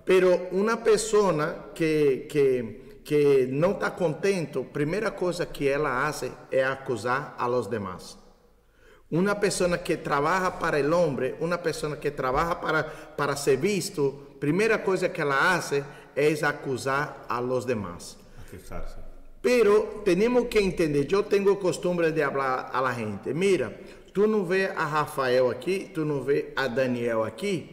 Pero 0.06 0.48
uma 0.52 0.78
pessoa 0.78 1.70
que, 1.76 2.26
que, 2.30 2.87
que 3.08 3.48
não 3.48 3.72
está 3.72 3.90
contente, 3.90 4.60
a 4.60 4.64
primeira 4.64 5.12
coisa 5.12 5.46
que 5.46 5.66
ela 5.66 6.12
faz 6.12 6.30
é 6.52 6.62
acusar 6.66 7.36
a 7.40 7.48
los 7.48 7.68
demás. 7.68 8.18
Uma 9.10 9.34
pessoa 9.36 9.78
que 9.78 9.96
trabalha 9.96 10.52
para 10.52 10.78
o 10.82 10.94
homem, 10.94 11.34
uma 11.40 11.58
pessoa 11.58 11.96
que 11.96 12.12
trabalha 12.12 12.56
para, 12.56 12.84
para 12.84 13.38
ser 13.38 13.56
visto, 13.56 14.36
primeira 14.42 14.78
coisa 14.80 15.08
que 15.08 15.22
ela 15.22 15.38
faz 15.38 15.86
é 16.18 16.46
acusar 16.46 17.26
a 17.30 17.40
los 17.40 17.66
demás. 17.66 18.18
Quejarse. 18.52 18.98
Pero 19.42 20.02
tenemos 20.04 20.48
que 20.50 20.60
entender, 20.60 21.08
yo 21.08 21.24
tengo 21.24 21.58
costumbre 21.58 22.12
de 22.12 22.22
hablar 22.22 22.70
a 22.74 22.82
la 22.82 22.94
gente, 22.94 23.34
mira, 23.34 23.72
tú 24.12 24.28
no 24.28 24.46
ves 24.46 24.70
a 24.76 24.86
Rafael 24.86 25.50
aquí, 25.50 25.92
tú 25.94 26.04
no 26.04 26.26
ves 26.26 26.48
a 26.58 26.68
Daniel 26.68 27.24
aquí, 27.24 27.70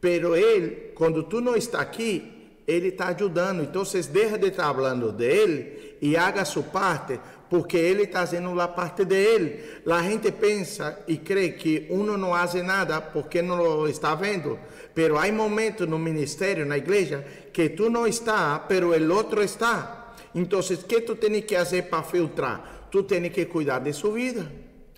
pero 0.00 0.34
él, 0.34 0.92
cuando 0.94 1.26
tú 1.26 1.42
no 1.42 1.54
estás 1.56 1.82
aquí, 1.82 2.37
ele 2.68 2.88
está 2.88 3.08
ajudando. 3.08 3.62
Então, 3.62 3.82
deja 3.82 4.36
de 4.36 4.48
estar 4.48 4.74
falando 4.74 5.10
dele 5.10 5.96
e 6.02 6.18
haga 6.18 6.44
sua 6.44 6.62
parte, 6.62 7.18
porque 7.48 7.78
ele 7.78 8.02
está 8.02 8.20
fazendo 8.20 8.60
a 8.60 8.68
parte 8.68 9.06
dele. 9.06 9.80
A 9.90 10.02
gente 10.02 10.30
pensa 10.30 11.02
e 11.08 11.16
crê 11.16 11.48
que 11.52 11.86
um 11.88 12.04
não 12.04 12.32
faz 12.32 12.52
nada 12.62 13.00
porque 13.00 13.40
não 13.40 13.88
está 13.88 14.14
vendo. 14.14 14.58
Pero 14.94 15.16
há 15.16 15.32
momentos 15.32 15.88
no 15.88 15.98
ministério, 15.98 16.66
na 16.66 16.76
igreja, 16.76 17.24
que 17.54 17.70
tu 17.70 17.88
não 17.88 18.06
está, 18.06 18.58
pero 18.58 18.90
o 18.90 19.14
outro 19.14 19.42
está. 19.42 20.14
Então, 20.34 20.60
o 20.60 20.62
que 20.62 21.00
tu 21.00 21.16
tens 21.16 21.44
que 21.46 21.56
fazer 21.56 21.84
para 21.84 22.02
filtrar? 22.02 22.88
Tu 22.90 23.02
tens 23.02 23.32
que 23.32 23.46
cuidar 23.46 23.78
de 23.78 23.94
sua 23.94 24.12
vida. 24.12 24.46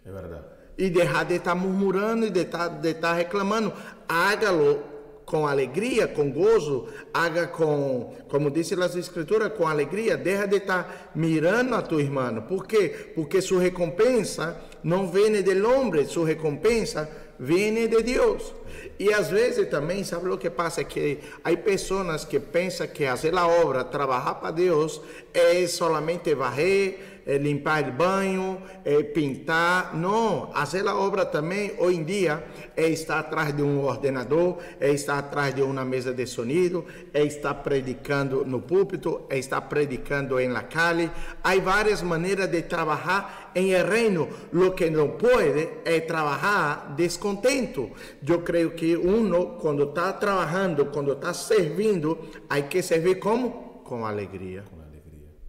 É 0.04 0.11
verdade. 0.11 0.44
E 0.76 0.90
deixar 0.90 1.24
de 1.24 1.37
estar 1.37 1.54
murmurando 1.54 2.26
e 2.26 2.30
de 2.30 2.40
estar, 2.40 2.68
de 2.68 2.90
estar 2.90 3.12
reclamando. 3.12 3.72
Hágalo 4.09 4.89
com 5.30 5.46
alegria, 5.46 6.08
com 6.08 6.28
gozo, 6.28 6.88
haga 7.14 7.46
com, 7.46 8.12
como 8.28 8.50
disse 8.50 8.74
as 8.74 8.96
escrituras, 8.96 9.52
com 9.52 9.64
alegria, 9.64 10.16
deixa 10.16 10.48
de 10.48 10.56
estar 10.56 11.12
mirando 11.14 11.76
a 11.76 11.82
tu 11.82 12.00
irmão. 12.00 12.42
Por 12.42 12.66
quê? 12.66 13.12
Porque 13.14 13.40
sua 13.40 13.60
recompensa 13.60 14.60
não 14.82 15.06
vem 15.06 15.40
do 15.40 15.68
homem, 15.70 16.04
sua 16.04 16.26
recompensa 16.26 17.08
vem 17.38 17.72
de 17.72 18.02
Deus. 18.02 18.52
E 18.98 19.14
às 19.14 19.28
vezes 19.30 19.68
também, 19.68 20.02
sabe 20.02 20.28
o 20.28 20.36
que 20.36 20.50
passa? 20.50 20.80
É 20.80 20.84
que 20.84 21.20
há 21.44 21.56
pessoas 21.56 22.24
que 22.24 22.40
pensam 22.40 22.88
que 22.88 23.06
fazer 23.06 23.32
a 23.36 23.46
obra, 23.46 23.84
trabalhar 23.84 24.34
para 24.34 24.50
Deus, 24.50 25.00
é 25.32 25.64
somente 25.68 26.34
varrer, 26.34 27.19
é 27.30 27.38
limpar 27.38 27.88
o 27.88 27.92
banho, 27.92 28.60
é 28.84 29.00
pintar. 29.04 29.94
Não, 29.94 30.50
fazer 30.52 30.84
a 30.88 30.96
obra 30.96 31.24
também, 31.24 31.72
hoje 31.78 31.98
em 31.98 32.02
dia, 32.02 32.44
é 32.76 32.88
estar 32.88 33.20
atrás 33.20 33.54
de 33.54 33.62
um 33.62 33.84
ordenador, 33.84 34.58
é 34.80 34.90
estar 34.90 35.18
atrás 35.18 35.54
de 35.54 35.62
uma 35.62 35.84
mesa 35.84 36.12
de 36.12 36.26
sonido, 36.26 36.84
é 37.14 37.22
estar 37.22 37.54
predicando 37.54 38.44
no 38.44 38.60
púlpito, 38.60 39.22
é 39.30 39.38
estar 39.38 39.60
predicando 39.60 40.40
em 40.40 40.48
la 40.48 40.64
calle. 40.64 41.08
Há 41.44 41.54
várias 41.60 42.02
maneiras 42.02 42.50
de 42.50 42.62
trabalhar 42.62 43.52
em 43.54 43.74
reino. 43.80 44.28
Lo 44.52 44.72
que 44.72 44.90
não 44.90 45.10
pode 45.10 45.68
é 45.84 46.00
trabalhar 46.00 46.94
descontento. 46.96 47.90
Eu 48.26 48.40
creio 48.40 48.72
que 48.72 48.96
uno, 48.96 49.58
quando 49.60 49.84
está 49.84 50.12
trabalhando, 50.12 50.86
quando 50.86 51.12
está 51.12 51.32
servindo, 51.32 52.18
há 52.48 52.60
que 52.62 52.82
servir 52.82 53.20
como? 53.20 53.82
Com 53.84 54.04
alegria 54.04 54.79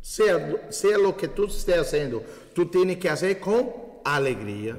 seja 0.02 0.60
seja 0.70 1.00
o 1.00 1.14
que 1.14 1.28
tu 1.28 1.46
esteja 1.46 1.84
fazendo, 1.84 2.24
tu 2.54 2.66
tienes 2.66 2.98
que 2.98 3.08
fazer 3.08 3.36
com 3.36 4.02
alegria. 4.04 4.76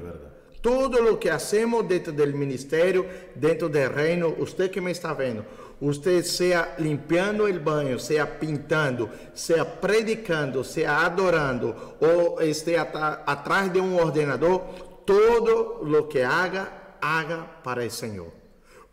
Tudo 0.61 1.11
o 1.11 1.17
que 1.17 1.29
fazemos 1.29 1.85
dentro 1.85 2.13
do 2.13 2.25
ministério, 2.27 3.05
dentro 3.35 3.67
do 3.67 3.77
reino, 3.77 4.33
você 4.33 4.69
que 4.69 4.79
me 4.79 4.91
está 4.91 5.13
vendo, 5.13 5.45
você 5.79 6.23
seja 6.23 6.75
limpiando 6.79 7.45
o 7.45 7.59
banho, 7.59 7.99
seja 7.99 8.25
pintando, 8.25 9.09
seja 9.33 9.65
predicando, 9.65 10.63
seja 10.63 11.05
adorando 11.05 11.75
ou 11.99 12.41
esté 12.41 12.77
atrás 12.77 13.73
de 13.73 13.81
um 13.81 13.97
ordenador, 13.97 14.61
todo 15.05 15.81
o 15.83 16.07
que 16.07 16.21
haga, 16.21 16.71
haga 17.01 17.39
para 17.61 17.85
o 17.85 17.91
Senhor, 17.91 18.31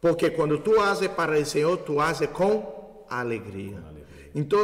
Porque 0.00 0.30
quando 0.30 0.58
tu 0.58 0.80
haces 0.80 1.08
para 1.08 1.38
o 1.38 1.46
Senhor, 1.46 1.76
tu 1.76 2.00
haces 2.00 2.28
com 2.30 3.06
alegria. 3.08 3.89
Então, 4.34 4.60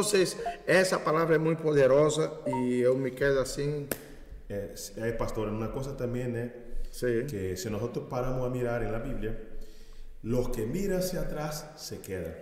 essa 0.65 0.99
palavra 0.99 1.35
é 1.35 1.37
muito 1.37 1.61
poderosa 1.61 2.31
e 2.47 2.79
eu 2.79 2.97
me 2.97 3.11
quedo 3.11 3.39
assim. 3.39 3.87
É, 4.49 4.73
é, 4.97 5.11
pastor, 5.11 5.49
uma 5.49 5.67
coisa 5.69 5.93
também, 5.93 6.27
né? 6.27 6.51
Sí. 6.91 7.25
Que 7.27 7.55
se 7.57 7.69
nosotros 7.69 8.05
paramos 8.09 8.45
a 8.45 8.49
mirar 8.49 8.81
en 8.81 8.91
la 8.91 8.99
Biblia, 8.99 9.37
los 10.23 10.49
que 10.49 10.65
miran 10.65 10.99
hacia 10.99 11.21
atrás 11.21 11.69
se 11.75 11.99
quedan. 11.99 12.33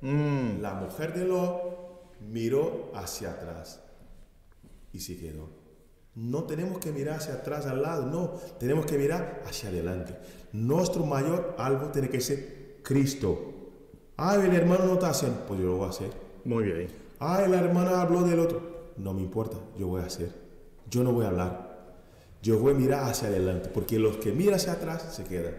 Mm. 0.00 0.60
La 0.60 0.74
mujer 0.74 1.14
de 1.14 1.24
Lot 1.24 2.10
miró 2.20 2.90
hacia 2.94 3.30
atrás 3.30 3.80
y 4.92 5.00
se 5.00 5.16
quedó. 5.16 5.48
No 6.14 6.44
tenemos 6.44 6.78
que 6.78 6.92
mirar 6.92 7.16
hacia 7.16 7.34
atrás 7.34 7.66
al 7.66 7.80
lado, 7.80 8.06
no, 8.06 8.32
tenemos 8.58 8.84
que 8.84 8.98
mirar 8.98 9.42
hacia 9.46 9.70
adelante. 9.70 10.14
Nuestro 10.52 11.06
mayor 11.06 11.54
algo 11.56 11.86
tiene 11.90 12.10
que 12.10 12.20
ser 12.20 12.80
Cristo. 12.82 13.52
Ay, 14.16 14.40
el 14.46 14.54
hermano 14.54 14.84
no 14.84 14.94
está 14.94 15.08
haciendo, 15.08 15.46
pues 15.46 15.60
yo 15.60 15.66
lo 15.66 15.76
voy 15.76 15.86
a 15.86 15.90
hacer. 15.90 16.10
Muy 16.44 16.64
bien. 16.64 16.88
Ay, 17.18 17.48
la 17.48 17.60
hermana 17.60 18.02
habló 18.02 18.22
del 18.22 18.40
otro. 18.40 18.72
No 18.96 19.14
me 19.14 19.22
importa, 19.22 19.56
yo 19.78 19.86
voy 19.86 20.02
a 20.02 20.06
hacer. 20.06 20.30
Yo 20.90 21.02
no 21.02 21.12
voy 21.12 21.24
a 21.24 21.28
hablar. 21.28 21.72
Yo 22.42 22.58
voy 22.58 22.72
a 22.72 22.76
mirar 22.76 23.04
hacia 23.04 23.28
adelante, 23.28 23.70
porque 23.72 23.98
los 23.98 24.16
que 24.16 24.32
miran 24.32 24.54
hacia 24.54 24.72
atrás 24.72 25.14
se 25.14 25.24
quedan. 25.24 25.54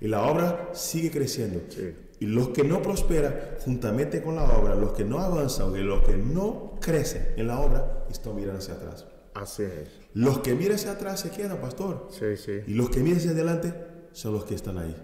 Y 0.00 0.06
la 0.06 0.22
obra 0.22 0.70
sigue 0.72 1.10
creciendo. 1.10 1.60
Sí. 1.68 1.92
Y 2.20 2.26
los 2.26 2.50
que 2.50 2.62
no 2.62 2.80
prosperan, 2.80 3.34
juntamente 3.64 4.22
con 4.22 4.36
la 4.36 4.44
obra, 4.56 4.76
los 4.76 4.92
que 4.92 5.04
no 5.04 5.18
avanzan, 5.18 5.74
y 5.74 5.82
los 5.82 6.04
que 6.04 6.16
no 6.16 6.74
crecen 6.80 7.34
en 7.36 7.48
la 7.48 7.60
obra, 7.60 8.06
están 8.08 8.36
mirando 8.36 8.60
hacia 8.60 8.74
atrás. 8.74 9.06
Así 9.34 9.64
es. 9.64 9.88
Los 10.14 10.38
que 10.38 10.54
miran 10.54 10.76
hacia 10.76 10.92
atrás 10.92 11.18
se 11.18 11.30
quedan, 11.30 11.58
pastor. 11.58 12.06
Sí, 12.10 12.36
sí. 12.36 12.60
Y 12.68 12.74
los 12.74 12.90
que 12.90 13.00
miran 13.00 13.18
hacia 13.18 13.32
adelante 13.32 13.74
son 14.12 14.34
los 14.34 14.44
que 14.44 14.54
están 14.54 14.78
ahí. 14.78 14.94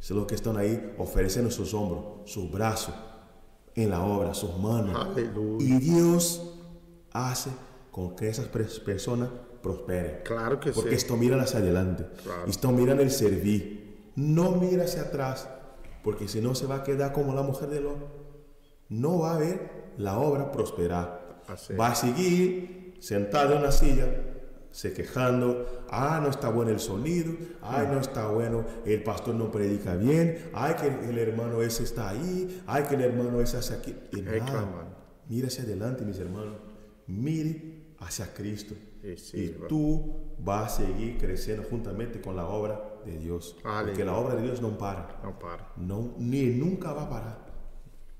Son 0.00 0.16
los 0.16 0.26
que 0.26 0.34
están 0.34 0.56
ahí 0.56 0.94
ofreciendo 0.96 1.50
sus 1.50 1.74
hombros, 1.74 2.30
sus 2.30 2.50
brazos 2.50 2.94
en 3.74 3.90
la 3.90 4.02
obra, 4.04 4.34
sus 4.34 4.56
manos. 4.58 4.94
Aleluya. 5.06 5.64
Y 5.66 5.78
Dios 5.78 6.54
hace 7.12 7.50
con 7.90 8.14
que 8.16 8.28
esas 8.28 8.46
personas 8.46 9.28
prosperen. 9.62 10.20
Claro 10.24 10.60
que 10.60 10.72
Porque 10.72 10.90
sí. 10.90 10.96
esto 10.96 11.16
miran 11.16 11.40
hacia 11.40 11.58
adelante. 11.58 12.06
Claro. 12.22 12.44
Esto 12.46 12.70
miran 12.70 13.00
el 13.00 13.10
servir. 13.10 14.12
No 14.16 14.52
mira 14.52 14.84
hacia 14.84 15.02
atrás. 15.02 15.48
Porque 16.02 16.28
si 16.28 16.40
no 16.40 16.54
se 16.54 16.66
va 16.66 16.76
a 16.76 16.82
quedar 16.84 17.12
como 17.12 17.34
la 17.34 17.42
mujer 17.42 17.68
de 17.70 17.80
Lot. 17.80 17.96
No 18.90 19.20
va 19.20 19.34
a 19.34 19.38
ver 19.38 19.92
la 19.96 20.18
obra 20.18 20.52
prosperar. 20.52 21.42
Así. 21.48 21.74
Va 21.74 21.88
a 21.88 21.94
seguir 21.94 22.96
sentado 23.00 23.54
en 23.54 23.58
una 23.60 23.72
silla, 23.72 24.06
se 24.74 24.92
quejando. 24.92 25.84
Ah, 25.88 26.18
no 26.20 26.30
está 26.30 26.48
bueno 26.48 26.72
el 26.72 26.80
sonido. 26.80 27.32
Ay, 27.62 27.86
no 27.92 28.00
está 28.00 28.26
bueno. 28.26 28.64
El 28.84 29.04
pastor 29.04 29.36
no 29.36 29.48
predica 29.52 29.94
bien. 29.94 30.50
Ay, 30.52 30.74
que 30.74 30.88
el 30.88 31.16
hermano 31.16 31.62
ese 31.62 31.84
está 31.84 32.08
ahí. 32.08 32.60
Ay, 32.66 32.82
que 32.82 32.96
el 32.96 33.02
hermano 33.02 33.40
ese 33.40 33.56
hace 33.56 33.74
aquí. 33.74 33.94
Y 34.10 34.20
nada. 34.22 34.88
Mira 35.28 35.46
hacia 35.46 35.62
adelante, 35.62 36.04
mis 36.04 36.18
hermanos. 36.18 36.56
Mire 37.06 37.94
hacia 38.00 38.34
Cristo. 38.34 38.74
Sí, 39.00 39.16
sí, 39.16 39.36
y 39.36 39.62
va. 39.62 39.68
tú 39.68 40.34
vas 40.40 40.72
a 40.72 40.76
seguir 40.78 41.18
creciendo 41.18 41.62
juntamente 41.70 42.20
con 42.20 42.34
la 42.34 42.48
obra 42.48 42.98
de 43.06 43.16
Dios. 43.16 43.56
Aleluya. 43.62 43.86
Porque 43.86 44.04
la 44.04 44.14
obra 44.14 44.34
de 44.34 44.42
Dios 44.42 44.60
no 44.60 44.76
para. 44.76 45.20
Não 45.22 45.34
para. 45.34 45.68
No, 45.76 46.14
ni 46.18 46.46
nunca 46.46 46.92
va 46.92 47.04
a 47.04 47.08
parar. 47.08 47.46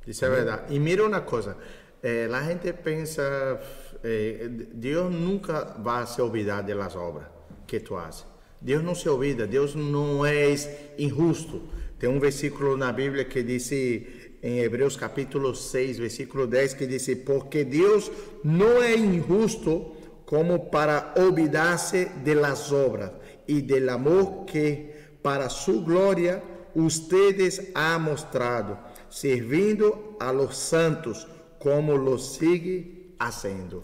Isso 0.06 0.24
é 0.24 0.28
verdade. 0.28 0.72
E 0.72 0.78
mira 0.78 1.04
uma 1.04 1.20
coisa. 1.22 1.56
Eh, 2.04 2.28
a 2.30 2.42
gente 2.42 2.70
pensa, 2.74 3.58
eh, 4.04 4.46
Deus 4.74 5.10
nunca 5.10 5.74
vai 5.78 6.06
se 6.06 6.20
olvidar 6.20 6.62
das 6.62 6.94
obras 6.94 7.26
que 7.66 7.80
tu 7.80 7.96
haces. 7.96 8.26
Deus 8.60 8.84
não 8.84 8.94
se 8.94 9.08
olvida, 9.08 9.46
Deus 9.46 9.74
não 9.74 10.24
é 10.24 10.54
injusto. 10.98 11.62
Tem 11.98 12.08
um 12.08 12.20
versículo 12.20 12.76
na 12.76 12.92
Bíblia 12.92 13.24
que 13.24 13.42
diz 13.42 13.72
em 13.72 14.60
Hebreus 14.60 14.96
capítulo 14.96 15.54
6, 15.54 15.98
versículo 15.98 16.46
10, 16.46 16.74
que 16.74 16.86
diz: 16.86 17.08
Porque 17.24 17.64
Deus 17.64 18.10
não 18.42 18.82
é 18.82 18.94
injusto 18.94 19.96
como 20.26 20.70
para 20.70 21.14
olvidar-se 21.16 22.10
de 22.22 22.34
las 22.34 22.70
obras 22.70 23.12
e 23.46 23.62
del 23.62 23.88
amor 23.88 24.44
que 24.44 24.92
para 25.22 25.48
su 25.48 25.82
glória 25.82 26.42
ustedes 26.74 27.70
ha 27.74 27.98
mostrado, 27.98 28.78
servindo 29.08 30.16
a 30.20 30.32
los 30.32 30.56
santos 30.56 31.26
como 31.64 31.96
lo 31.96 32.18
sigue 32.18 33.14
haciendo. 33.18 33.80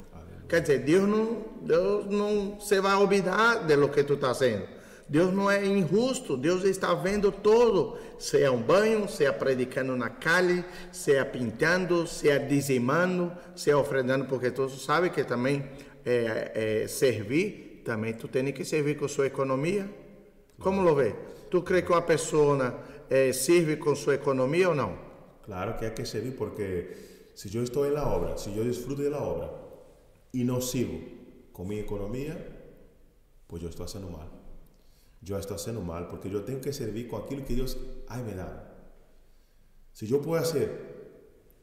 Quer 0.47 0.61
dizer, 0.61 0.79
Deus 0.81 1.09
não, 1.09 1.45
Deus 1.63 2.07
não 2.11 2.61
se 2.61 2.79
vai 2.79 2.95
olvidar 2.95 3.67
de 3.67 3.75
lo 3.75 3.91
que 3.91 4.05
tu 4.05 4.15
está 4.15 4.35
fazendo. 4.35 4.67
Deus 5.09 5.33
não 5.33 5.51
é 5.51 5.65
injusto, 5.65 6.37
Deus 6.37 6.63
está 6.65 6.93
vendo 6.95 7.33
todo, 7.33 7.97
seja 8.19 8.53
um 8.53 8.61
banho, 8.61 9.09
seja 9.09 9.33
predicando 9.33 9.97
na 9.97 10.11
calle, 10.11 10.63
seja 10.93 11.25
pintando, 11.25 12.07
seja 12.07 12.39
dizimando, 12.39 13.33
seja 13.57 13.79
ofrendando, 13.79 14.27
porque 14.27 14.51
tu 14.51 14.69
sabe 14.69 15.09
que 15.11 15.25
também 15.25 15.65
é, 16.05 16.83
é, 16.83 16.87
servir, 16.87 17.83
também 17.85 18.13
tu 18.13 18.29
tem 18.29 18.53
que 18.53 18.65
servir 18.65 18.97
com 18.97 19.09
sua 19.09 19.27
economia. 19.27 19.89
Como 20.61 20.83
lo 20.83 20.95
vê? 20.95 21.15
Tu 21.51 21.63
crê 21.63 21.81
que 21.81 21.91
uma 21.91 22.03
pessoa 22.03 22.79
é, 23.09 23.33
serve 23.33 23.77
com 23.77 23.97
sua 23.97 24.17
economia 24.17 24.69
ou 24.69 24.75
não? 24.75 24.97
Claro 25.45 25.77
que 25.79 25.87
hay 25.87 25.91
que 25.93 26.05
servir 26.05 26.33
porque 26.33 27.11
si 27.35 27.49
yo 27.49 27.63
estoy 27.63 27.89
en 27.89 27.95
la 27.95 28.15
obra, 28.15 28.37
si 28.37 28.55
yo 28.55 28.65
disfruto 28.65 29.03
de 29.03 29.11
la 29.11 29.23
obra 29.23 29.51
y 30.33 30.45
no 30.45 30.61
sirvo 30.61 30.99
con 31.53 31.69
mi 31.69 31.79
economía, 31.79 32.37
pues 33.47 33.63
yo 33.63 33.69
estoy 33.69 33.87
haciendo 33.87 34.11
mal. 34.11 34.29
Yo 35.23 35.39
estoy 35.39 35.57
haciendo 35.57 35.83
mal 35.83 36.09
porque 36.09 36.31
yo 36.31 36.43
tengo 36.45 36.61
que 36.61 36.73
servir 36.73 37.09
con 37.09 37.23
aquello 37.23 37.45
que 37.45 37.55
Dios 37.55 37.79
ha 38.09 38.19
me 38.19 38.35
dado. 38.35 38.63
Si 39.93 40.07
yo 40.07 40.23
puedo 40.23 40.41
hacer 40.41 40.91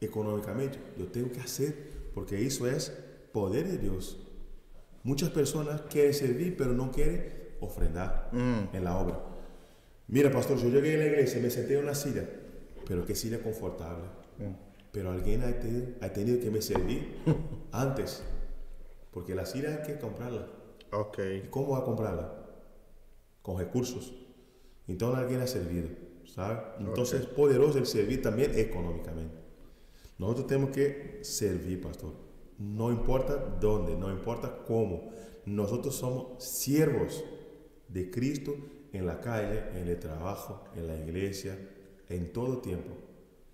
económicamente, 0.02 0.78
yo 0.98 1.08
tengo 1.08 1.32
que 1.32 1.40
hacer 1.40 2.12
porque 2.14 2.46
eso 2.46 2.68
es 2.68 2.92
poder 3.32 3.68
de 3.68 3.78
Dios. 3.78 4.18
Muchas 5.04 5.30
personas 5.30 5.82
quieren 5.90 6.14
servir 6.14 6.56
pero 6.58 6.74
no 6.74 6.92
quieren 6.92 7.56
ofrendar 7.60 8.30
en 8.34 8.84
la 8.84 8.98
obra. 8.98 9.24
Mira, 10.08 10.32
pastor, 10.32 10.58
yo 10.58 10.70
llegué 10.70 10.96
a 10.96 10.98
la 11.00 11.06
iglesia, 11.06 11.42
me 11.42 11.50
senté 11.50 11.76
en 11.76 11.84
una 11.84 11.96
silla, 11.96 12.28
pero 12.88 13.06
qué 13.06 13.16
silla 13.16 13.42
confortable. 13.42 14.06
Pero 14.98 15.12
alguien 15.12 15.44
ha 15.44 15.60
tenido, 15.60 15.90
ha 16.02 16.10
tenido 16.10 16.40
que 16.40 16.50
me 16.50 16.60
servir 16.60 17.18
antes, 17.72 18.24
porque 19.12 19.36
la 19.36 19.46
silla 19.46 19.76
hay 19.76 19.84
que 19.86 20.00
comprarla. 20.00 20.48
Ok. 20.92 21.20
¿Y 21.36 21.48
cómo 21.50 21.74
va 21.74 21.80
a 21.82 21.84
comprarla? 21.84 22.34
Con 23.44 23.60
recursos. 23.60 24.12
Entonces 24.88 25.20
alguien 25.20 25.42
ha 25.42 25.46
servido, 25.46 25.90
¿sabe? 26.26 26.62
Entonces 26.80 27.22
es 27.22 27.28
poderoso 27.28 27.78
el 27.78 27.86
servir 27.86 28.24
también 28.24 28.58
económicamente. 28.58 29.36
Nosotros 30.18 30.48
tenemos 30.48 30.72
que 30.72 31.20
servir, 31.22 31.80
pastor. 31.80 32.14
No 32.58 32.92
importa 32.92 33.36
dónde, 33.36 33.96
no 33.96 34.10
importa 34.10 34.64
cómo. 34.66 35.12
Nosotros 35.46 35.94
somos 35.94 36.44
siervos 36.44 37.24
de 37.88 38.10
Cristo 38.10 38.56
en 38.94 39.06
la 39.06 39.22
calle, 39.22 39.62
en 39.80 39.90
el 39.90 40.00
trabajo, 40.00 40.64
en 40.76 40.88
la 40.88 40.98
iglesia, 40.98 41.56
en 42.10 42.34
todo 42.34 42.62
tiempo. 42.62 43.07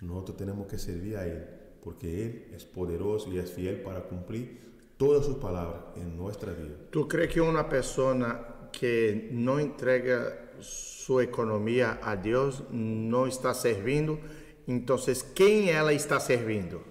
Nosotros 0.04 0.38
tenemos 0.38 0.68
que 0.68 0.78
servir 0.78 1.18
a 1.18 1.26
Él, 1.26 1.46
porque 1.82 2.26
Él 2.26 2.48
es 2.54 2.66
poderoso 2.66 3.32
y 3.32 3.38
es 3.38 3.52
fiel 3.52 3.82
para 3.82 4.02
cumplir 4.04 4.62
todas 4.98 5.26
sus 5.26 5.38
palabras 5.38 5.84
en 5.96 6.18
nuestra 6.18 6.52
vida. 6.52 6.76
Tu 6.92 7.08
crê 7.08 7.28
que 7.28 7.40
uma 7.40 7.64
pessoa 7.64 8.70
que 8.72 9.30
não 9.32 9.60
entrega 9.60 10.52
sua 10.60 11.24
economia 11.24 12.00
a 12.02 12.16
Deus 12.16 12.64
não 12.72 13.28
está 13.28 13.54
servindo? 13.54 14.20
Então, 14.68 14.98
quem 15.34 15.70
ela 15.70 15.94
está 15.94 16.20
servindo? 16.20 16.82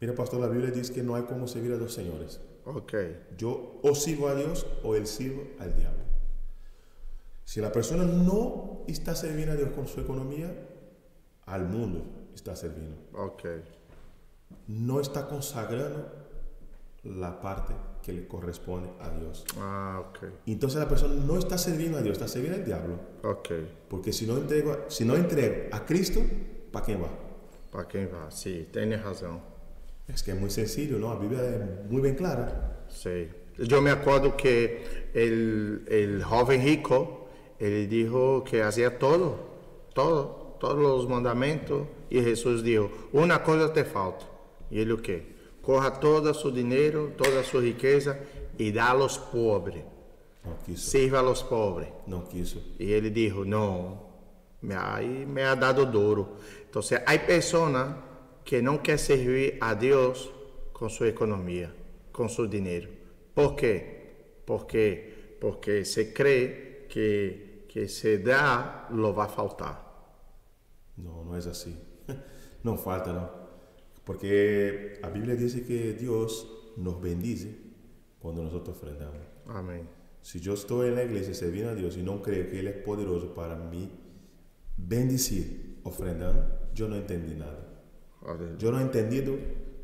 Mira, 0.00 0.14
pastor, 0.14 0.40
la 0.40 0.48
Biblia 0.48 0.70
dice 0.70 0.92
que 0.92 1.02
no 1.02 1.14
hay 1.14 1.22
como 1.22 1.46
servir 1.46 1.72
a 1.72 1.78
dos 1.78 1.94
señores. 1.94 2.40
Ok. 2.64 2.94
Yo 3.38 3.80
o 3.82 3.94
sirvo 3.94 4.28
a 4.28 4.34
Dios 4.34 4.66
o 4.82 4.94
él 4.94 5.06
sirvo 5.06 5.44
al 5.58 5.74
diablo. 5.74 6.04
Si 7.44 7.60
la 7.60 7.70
persona 7.70 8.04
no 8.04 8.82
está 8.88 9.14
sirviendo 9.14 9.52
a 9.52 9.56
Dios 9.56 9.70
con 9.70 9.86
su 9.86 10.00
economía, 10.00 10.52
al 11.46 11.68
mundo 11.68 12.25
está 12.36 12.54
sirviendo. 12.54 12.96
Ok. 13.14 13.44
No 14.68 15.00
está 15.00 15.26
consagrando 15.26 16.12
la 17.04 17.40
parte 17.40 17.74
que 18.02 18.12
le 18.12 18.26
corresponde 18.26 18.88
a 19.00 19.10
Dios. 19.10 19.44
Ah, 19.58 20.04
ok. 20.08 20.18
Entonces 20.46 20.78
la 20.78 20.88
persona 20.88 21.14
no 21.14 21.38
está 21.38 21.58
sirviendo 21.58 21.98
a 21.98 22.02
Dios, 22.02 22.14
está 22.16 22.28
sirviendo 22.28 22.58
al 22.58 22.64
diablo. 22.64 23.00
Ok. 23.22 23.50
Porque 23.88 24.12
si 24.12 24.26
no 24.26 24.36
entrego, 24.36 24.84
si 24.88 25.04
no 25.04 25.16
entrego 25.16 25.74
a 25.74 25.84
Cristo, 25.84 26.20
¿para 26.70 26.84
quién 26.84 27.02
va? 27.02 27.26
Para 27.70 27.88
quem 27.88 28.06
vai? 28.06 28.30
Sim, 28.30 28.66
tem 28.72 28.96
razão. 28.96 29.40
Es 30.08 30.22
que 30.22 30.30
es 30.30 30.40
muy 30.40 30.50
sencillo, 30.50 30.98
¿no? 30.98 31.12
La 31.12 31.20
Biblia 31.20 31.42
es 31.42 31.90
muy 31.90 32.00
bien 32.00 32.14
clara. 32.14 32.84
Sei. 32.88 33.28
Eu 33.58 33.82
me 33.82 33.90
acordo 33.90 34.36
que 34.36 35.10
el, 35.14 35.84
el 35.88 36.22
joven 36.22 36.62
rico, 36.62 37.28
ele 37.58 37.86
dijo 37.86 38.44
que 38.44 38.62
hacía 38.62 38.98
todo, 38.98 39.38
todo, 39.94 40.45
todos 40.58 40.82
los 40.82 41.08
mandamentos, 41.08 41.86
e 42.10 42.22
Jesus 42.22 42.62
dijo, 42.62 42.90
uma 43.12 43.38
coisa 43.38 43.68
te 43.68 43.84
falta. 43.84 44.26
E 44.70 44.78
ele 44.78 44.92
o 44.92 44.98
quê? 44.98 45.22
Corra 45.62 45.90
todo 45.90 46.32
su 46.32 46.50
dinheiro, 46.50 47.12
toda 47.16 47.42
su 47.42 47.60
riqueza 47.60 48.18
e 48.58 48.72
dá 48.72 48.90
a 48.90 48.94
los 48.94 49.18
pobres. 49.18 49.84
Sirva 50.76 51.18
a 51.18 51.22
los 51.22 51.42
pobres. 51.42 51.88
No 52.06 52.22
quiso. 52.28 52.62
E 52.78 52.92
ele 52.92 53.10
dijo, 53.10 53.44
não, 53.44 54.00
me 54.62 54.74
ha, 54.74 55.00
me 55.00 55.42
ha 55.42 55.54
dado 55.54 55.84
duro. 55.86 56.36
Então, 56.68 56.82
há 57.04 57.18
pessoas 57.18 57.94
que 58.44 58.62
não 58.62 58.78
querem 58.78 58.98
servir 58.98 59.58
a 59.60 59.74
Deus 59.74 60.30
com 60.72 60.88
sua 60.88 61.08
economia, 61.08 61.74
com 62.12 62.28
seu 62.28 62.46
dinheiro. 62.46 62.88
Por 63.34 63.56
quê? 63.56 63.84
Porque, 64.46 65.36
porque 65.40 65.84
se 65.84 66.12
crê 66.12 66.86
que, 66.88 67.64
que 67.68 67.88
se 67.88 68.18
dá, 68.18 68.86
lo 68.90 69.12
vai 69.12 69.28
faltar. 69.28 69.85
No, 70.96 71.24
no 71.24 71.36
es 71.36 71.46
así. 71.46 71.76
No 72.64 72.76
falta, 72.76 73.12
¿no? 73.12 73.30
Porque 74.04 74.98
la 75.00 75.10
Biblia 75.10 75.36
dice 75.36 75.64
que 75.64 75.92
Dios 75.92 76.48
nos 76.76 77.00
bendice 77.00 77.56
cuando 78.18 78.42
nosotros 78.42 78.76
ofrendamos. 78.76 79.20
Amém. 79.46 79.86
Si 80.20 80.40
yo 80.40 80.54
estoy 80.54 80.88
en 80.88 80.96
la 80.96 81.04
iglesia 81.04 81.34
sirviendo 81.34 81.70
a 81.70 81.74
Dios 81.76 81.96
y 81.96 82.02
no 82.02 82.22
creo 82.22 82.48
que 82.48 82.58
Él 82.58 82.66
es 82.66 82.76
poderoso 82.82 83.34
para 83.34 83.56
mí 83.56 83.88
bendecir 84.76 85.78
ofrendando, 85.84 86.44
yo 86.74 86.88
no 86.88 86.96
entendí 86.96 87.34
nada. 87.34 87.66
Yo 88.58 88.72
no 88.72 88.80
he 88.80 88.82
entendido 88.82 89.36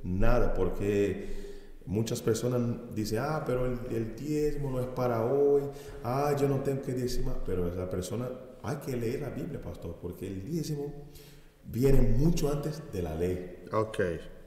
nada 0.03 0.55
porque 0.55 1.81
muchas 1.87 2.21
personas 2.21 2.61
dicen, 2.95 3.21
ah, 3.23 3.45
pero 3.47 3.67
el, 3.67 3.79
el 3.95 4.17
diezmo 4.17 4.71
no 4.71 4.81
es 4.81 4.87
para 4.89 5.25
hoy, 5.25 5.63
ah, 6.03 6.35
yo 6.39 6.49
no 6.49 6.61
tengo 6.61 6.83
que 6.83 6.93
diezmar, 6.93 7.43
pero 7.47 7.69
esa 7.69 7.89
persona 7.89 8.29
hay 8.63 8.77
que 8.77 8.97
leer 8.97 9.21
la 9.21 9.31
Biblia, 9.31 9.61
pastor, 9.61 9.97
porque 10.01 10.27
el 10.27 10.45
diezmo 10.45 10.93
viene 11.65 12.01
mucho 12.03 12.51
antes 12.51 12.83
de 12.93 13.03
la 13.03 13.15
ley, 13.15 13.65
Ok. 13.73 13.99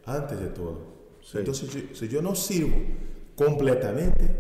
antes 0.06 0.40
de 0.40 0.48
todo. 0.48 0.96
Sí. 1.22 1.40
Entonces, 1.40 1.70
si, 1.72 1.90
si 1.96 2.08
yo 2.08 2.22
no 2.22 2.36
sirvo 2.36 2.76
completamente, 3.36 4.36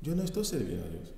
yo 0.00 0.14
no 0.14 0.22
estoy 0.22 0.44
sirviendo 0.44 0.86
a 0.86 0.88
Dios. 0.90 1.12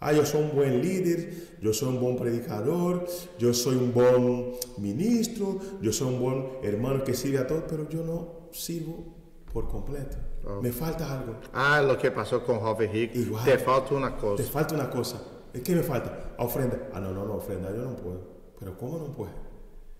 Ah, 0.00 0.12
yo 0.12 0.24
soy 0.26 0.42
un 0.42 0.56
buen 0.56 0.82
líder, 0.82 1.58
yo 1.60 1.72
soy 1.72 1.88
un 1.90 2.00
buen 2.00 2.16
predicador, 2.16 3.06
yo 3.38 3.54
soy 3.54 3.76
un 3.76 3.92
buen 3.92 4.54
ministro, 4.78 5.60
yo 5.80 5.92
soy 5.92 6.08
un 6.14 6.20
buen 6.20 6.46
hermano 6.64 7.04
que 7.04 7.14
sirve 7.14 7.38
a 7.38 7.46
todos, 7.46 7.64
pero 7.68 7.88
yo 7.88 8.02
no 8.02 8.48
sirvo 8.50 9.14
por 9.52 9.68
completo. 9.68 10.16
Me 10.60 10.72
falta 10.72 11.06
algo. 11.20 11.36
Ah, 11.52 11.80
lo 11.80 11.96
que 11.96 12.10
passou 12.10 12.40
com 12.40 12.56
o 12.56 12.58
jovem 12.60 12.90
rico. 12.90 13.16
Igual. 13.16 13.44
Te 13.44 13.58
falta 13.58 13.94
uma 13.94 14.10
Te 14.10 14.20
coisa. 14.20 14.42
falta 14.50 14.74
una 14.74 14.90
cosa. 14.90 15.22
¿Qué 15.60 15.74
me 15.74 15.82
falta? 15.82 16.34
Ofrenda. 16.38 16.88
Ah, 16.92 17.00
no, 17.00 17.12
no, 17.12 17.24
no, 17.26 17.34
ofrenda 17.34 17.70
yo 17.70 17.82
no 17.82 17.96
puedo. 17.96 18.20
Pero 18.58 18.76
¿cómo 18.78 18.98
no 18.98 19.12
puede? 19.12 19.32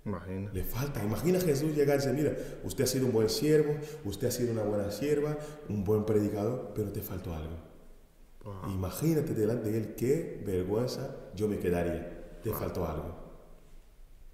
Imagina. 0.04 0.50
Le 0.52 0.64
falta. 0.64 1.02
Imagina 1.04 1.38
a 1.38 1.42
Jesús 1.42 1.74
llegar 1.76 1.96
y 1.96 1.98
decir, 1.98 2.14
mira, 2.14 2.36
usted 2.64 2.84
ha 2.84 2.86
sido 2.86 3.06
un 3.06 3.12
buen 3.12 3.28
siervo, 3.28 3.76
usted 4.04 4.28
ha 4.28 4.30
sido 4.30 4.52
una 4.52 4.62
buena 4.62 4.90
sierva, 4.90 5.36
un 5.68 5.84
buen 5.84 6.04
predicador, 6.04 6.72
pero 6.74 6.90
te 6.90 7.02
faltó 7.02 7.34
algo. 7.34 7.56
Imagínate 8.68 9.34
delante 9.34 9.70
de 9.70 9.78
él 9.78 9.94
qué 9.94 10.42
vergüenza 10.44 11.14
yo 11.36 11.46
me 11.46 11.58
quedaría. 11.58 12.40
Te 12.42 12.50
faltó 12.50 12.84
algo. 12.86 13.14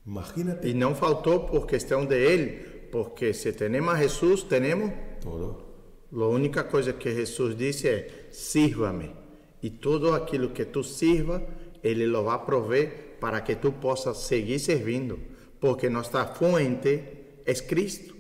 Imagínate 0.07 0.66
E 0.66 0.73
não 0.73 0.95
faltou 0.95 1.41
por 1.41 1.66
questão 1.66 2.07
de 2.07 2.16
ele, 2.16 2.89
porque 2.91 3.35
se 3.35 3.53
temos 3.53 3.93
a 3.93 3.99
Jesus, 3.99 4.45
temos. 4.49 4.91
todo. 5.21 5.69
A 6.11 6.27
única 6.29 6.64
coisa 6.64 6.95
que 6.95 7.14
Jesus 7.14 7.55
disse 7.55 7.89
é: 7.89 8.29
sirva-me. 8.31 9.14
E 9.63 9.71
tudo 9.71 10.15
aquilo 10.15 10.51
que 10.51 10.65
tu 10.65 10.83
sirva, 10.83 11.43
ele 11.83 12.07
lo 12.07 12.25
vai 12.25 12.45
prover 12.45 13.17
para 13.21 13.41
que 13.41 13.57
tu 13.57 13.73
possas 13.73 14.19
seguir 14.19 14.59
servindo. 14.59 15.19
Porque 15.61 15.91
nossa 15.91 16.25
fonte 16.27 17.03
é 17.45 17.55
Cristo. 17.55 18.15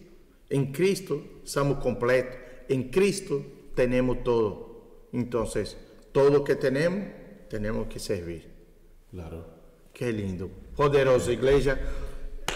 Em 0.50 0.72
Cristo 0.72 1.22
somos 1.44 1.78
completos. 1.78 2.38
Em 2.68 2.82
Cristo 2.84 3.44
temos 3.74 4.18
todo. 4.24 4.68
Então, 5.12 5.44
todo 6.12 6.44
que 6.44 6.56
temos 6.56 7.04
tenemos 7.48 7.86
que 7.88 7.98
servir. 7.98 8.48
Claro. 9.10 9.44
Qué 9.92 10.12
lindo. 10.12 10.50
Poderoso, 10.76 11.32
iglesia. 11.32 11.80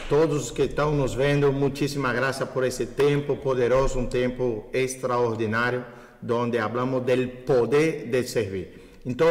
Todos 0.09 0.45
os 0.45 0.51
que 0.51 0.62
estão 0.62 0.95
nos 0.95 1.14
vendo, 1.14 1.53
muitíssima 1.53 2.12
graça 2.12 2.45
por 2.45 2.64
esse 2.64 2.87
tempo 2.87 3.37
poderoso, 3.37 3.99
um 3.99 4.07
tempo 4.07 4.68
extraordinário, 4.72 5.85
onde 6.30 6.58
falamos 6.58 7.02
do 7.02 7.28
poder 7.44 8.06
de 8.08 8.22
servir. 8.24 9.00
Então, 9.04 9.30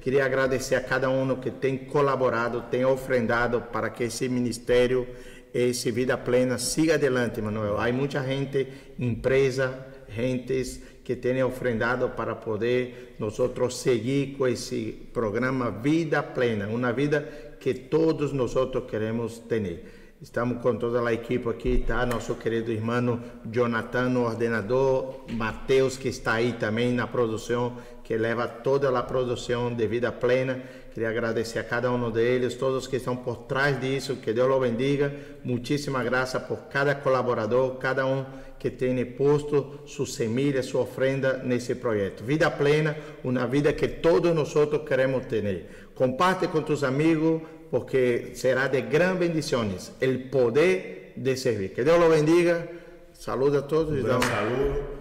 queria 0.00 0.24
agradecer 0.24 0.74
a 0.74 0.80
cada 0.80 1.08
um 1.08 1.36
que 1.36 1.50
tem 1.50 1.76
colaborado, 1.76 2.62
tem 2.70 2.84
ofrendado 2.84 3.60
para 3.72 3.90
que 3.90 4.04
esse 4.04 4.28
ministério, 4.28 5.06
esse 5.54 5.90
Vida 5.90 6.16
Plena, 6.18 6.58
siga 6.58 6.94
adelante, 6.94 7.40
Manuel. 7.40 7.78
Há 7.78 7.92
muita 7.92 8.22
gente, 8.22 8.66
empresa, 8.98 9.86
gentes 10.08 10.80
que 11.04 11.14
têm 11.14 11.42
ofrendado 11.42 12.08
para 12.10 12.34
poder 12.34 13.14
nós 13.18 13.36
seguir 13.74 14.34
com 14.36 14.46
esse 14.46 15.08
programa 15.12 15.70
Vida 15.70 16.22
Plena, 16.22 16.66
uma 16.66 16.92
vida 16.92 17.56
que 17.60 17.72
todos 17.74 18.32
nós 18.32 18.54
queremos 18.90 19.38
ter. 19.38 19.84
Estamos 20.20 20.62
com 20.62 20.74
toda 20.76 21.06
a 21.06 21.12
equipe 21.12 21.46
aqui, 21.46 21.84
tá? 21.86 22.06
Nosso 22.06 22.34
querido 22.36 22.72
irmão 22.72 23.20
Jonathan, 23.44 24.08
no 24.08 24.24
ordenador, 24.24 25.20
Mateus, 25.30 25.98
que 25.98 26.08
está 26.08 26.32
aí 26.32 26.54
também 26.54 26.90
na 26.90 27.06
produção, 27.06 27.76
que 28.02 28.16
leva 28.16 28.48
toda 28.48 28.98
a 28.98 29.02
produção 29.02 29.74
de 29.74 29.86
vida 29.86 30.10
plena. 30.10 30.62
Queria 30.94 31.10
agradecer 31.10 31.58
a 31.58 31.64
cada 31.64 31.92
um 31.92 32.10
deles, 32.10 32.54
todos 32.54 32.86
que 32.86 32.96
estão 32.96 33.14
por 33.14 33.42
trás 33.42 33.78
disso, 33.78 34.16
que 34.16 34.32
Deus 34.32 34.50
o 34.50 34.58
bendiga. 34.58 35.14
Muitíssima 35.44 36.02
graça 36.02 36.40
por 36.40 36.60
cada 36.70 36.94
colaborador, 36.94 37.76
cada 37.76 38.06
um 38.06 38.24
que 38.58 38.70
tem 38.70 39.04
posto 39.04 39.80
sua 39.84 40.06
semilha, 40.06 40.62
sua 40.62 40.80
ofrenda 40.80 41.42
nesse 41.44 41.74
projeto. 41.74 42.24
Vida 42.24 42.50
plena, 42.50 42.96
uma 43.22 43.46
vida 43.46 43.70
que 43.70 43.86
todos 43.86 44.34
nós 44.34 44.54
queremos 44.88 45.26
ter. 45.26 45.66
Comparte 45.94 46.48
com 46.48 46.62
tus 46.62 46.82
amigos, 46.82 47.42
porque 47.70 48.32
será 48.34 48.68
de 48.68 48.82
gran 48.82 49.18
bendiciones 49.18 49.92
el 50.00 50.30
poder 50.30 51.12
de 51.16 51.36
servir. 51.36 51.72
Que 51.72 51.84
Dios 51.84 51.98
lo 51.98 52.08
bendiga. 52.08 52.68
Saludos 53.12 53.64
a 53.64 53.66
todos. 53.66 53.90
Un 53.90 54.02
gran 54.02 54.22
saludo. 54.22 54.96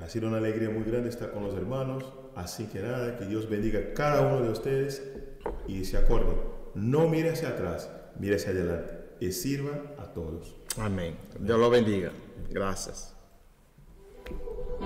Ha 0.00 0.08
sido 0.08 0.28
una 0.28 0.38
alegría 0.38 0.70
muy 0.70 0.84
grande 0.84 1.08
estar 1.08 1.30
con 1.30 1.44
los 1.44 1.54
hermanos. 1.54 2.04
Así 2.34 2.66
que 2.66 2.80
nada, 2.80 3.18
que 3.18 3.24
Dios 3.26 3.48
bendiga 3.48 3.80
a 3.80 3.94
cada 3.94 4.20
uno 4.22 4.42
de 4.42 4.50
ustedes 4.50 5.02
y 5.66 5.84
se 5.84 5.96
acuerden, 5.96 6.36
no 6.74 7.08
mire 7.08 7.30
hacia 7.30 7.48
atrás, 7.48 7.90
mire 8.18 8.36
hacia 8.36 8.50
adelante 8.50 8.94
y 9.18 9.32
sirva 9.32 9.72
a 9.98 10.12
todos. 10.12 10.56
Amén. 10.76 11.16
Dios 11.40 11.58
lo 11.58 11.68
bendiga. 11.68 12.12
Gracias. 12.48 13.17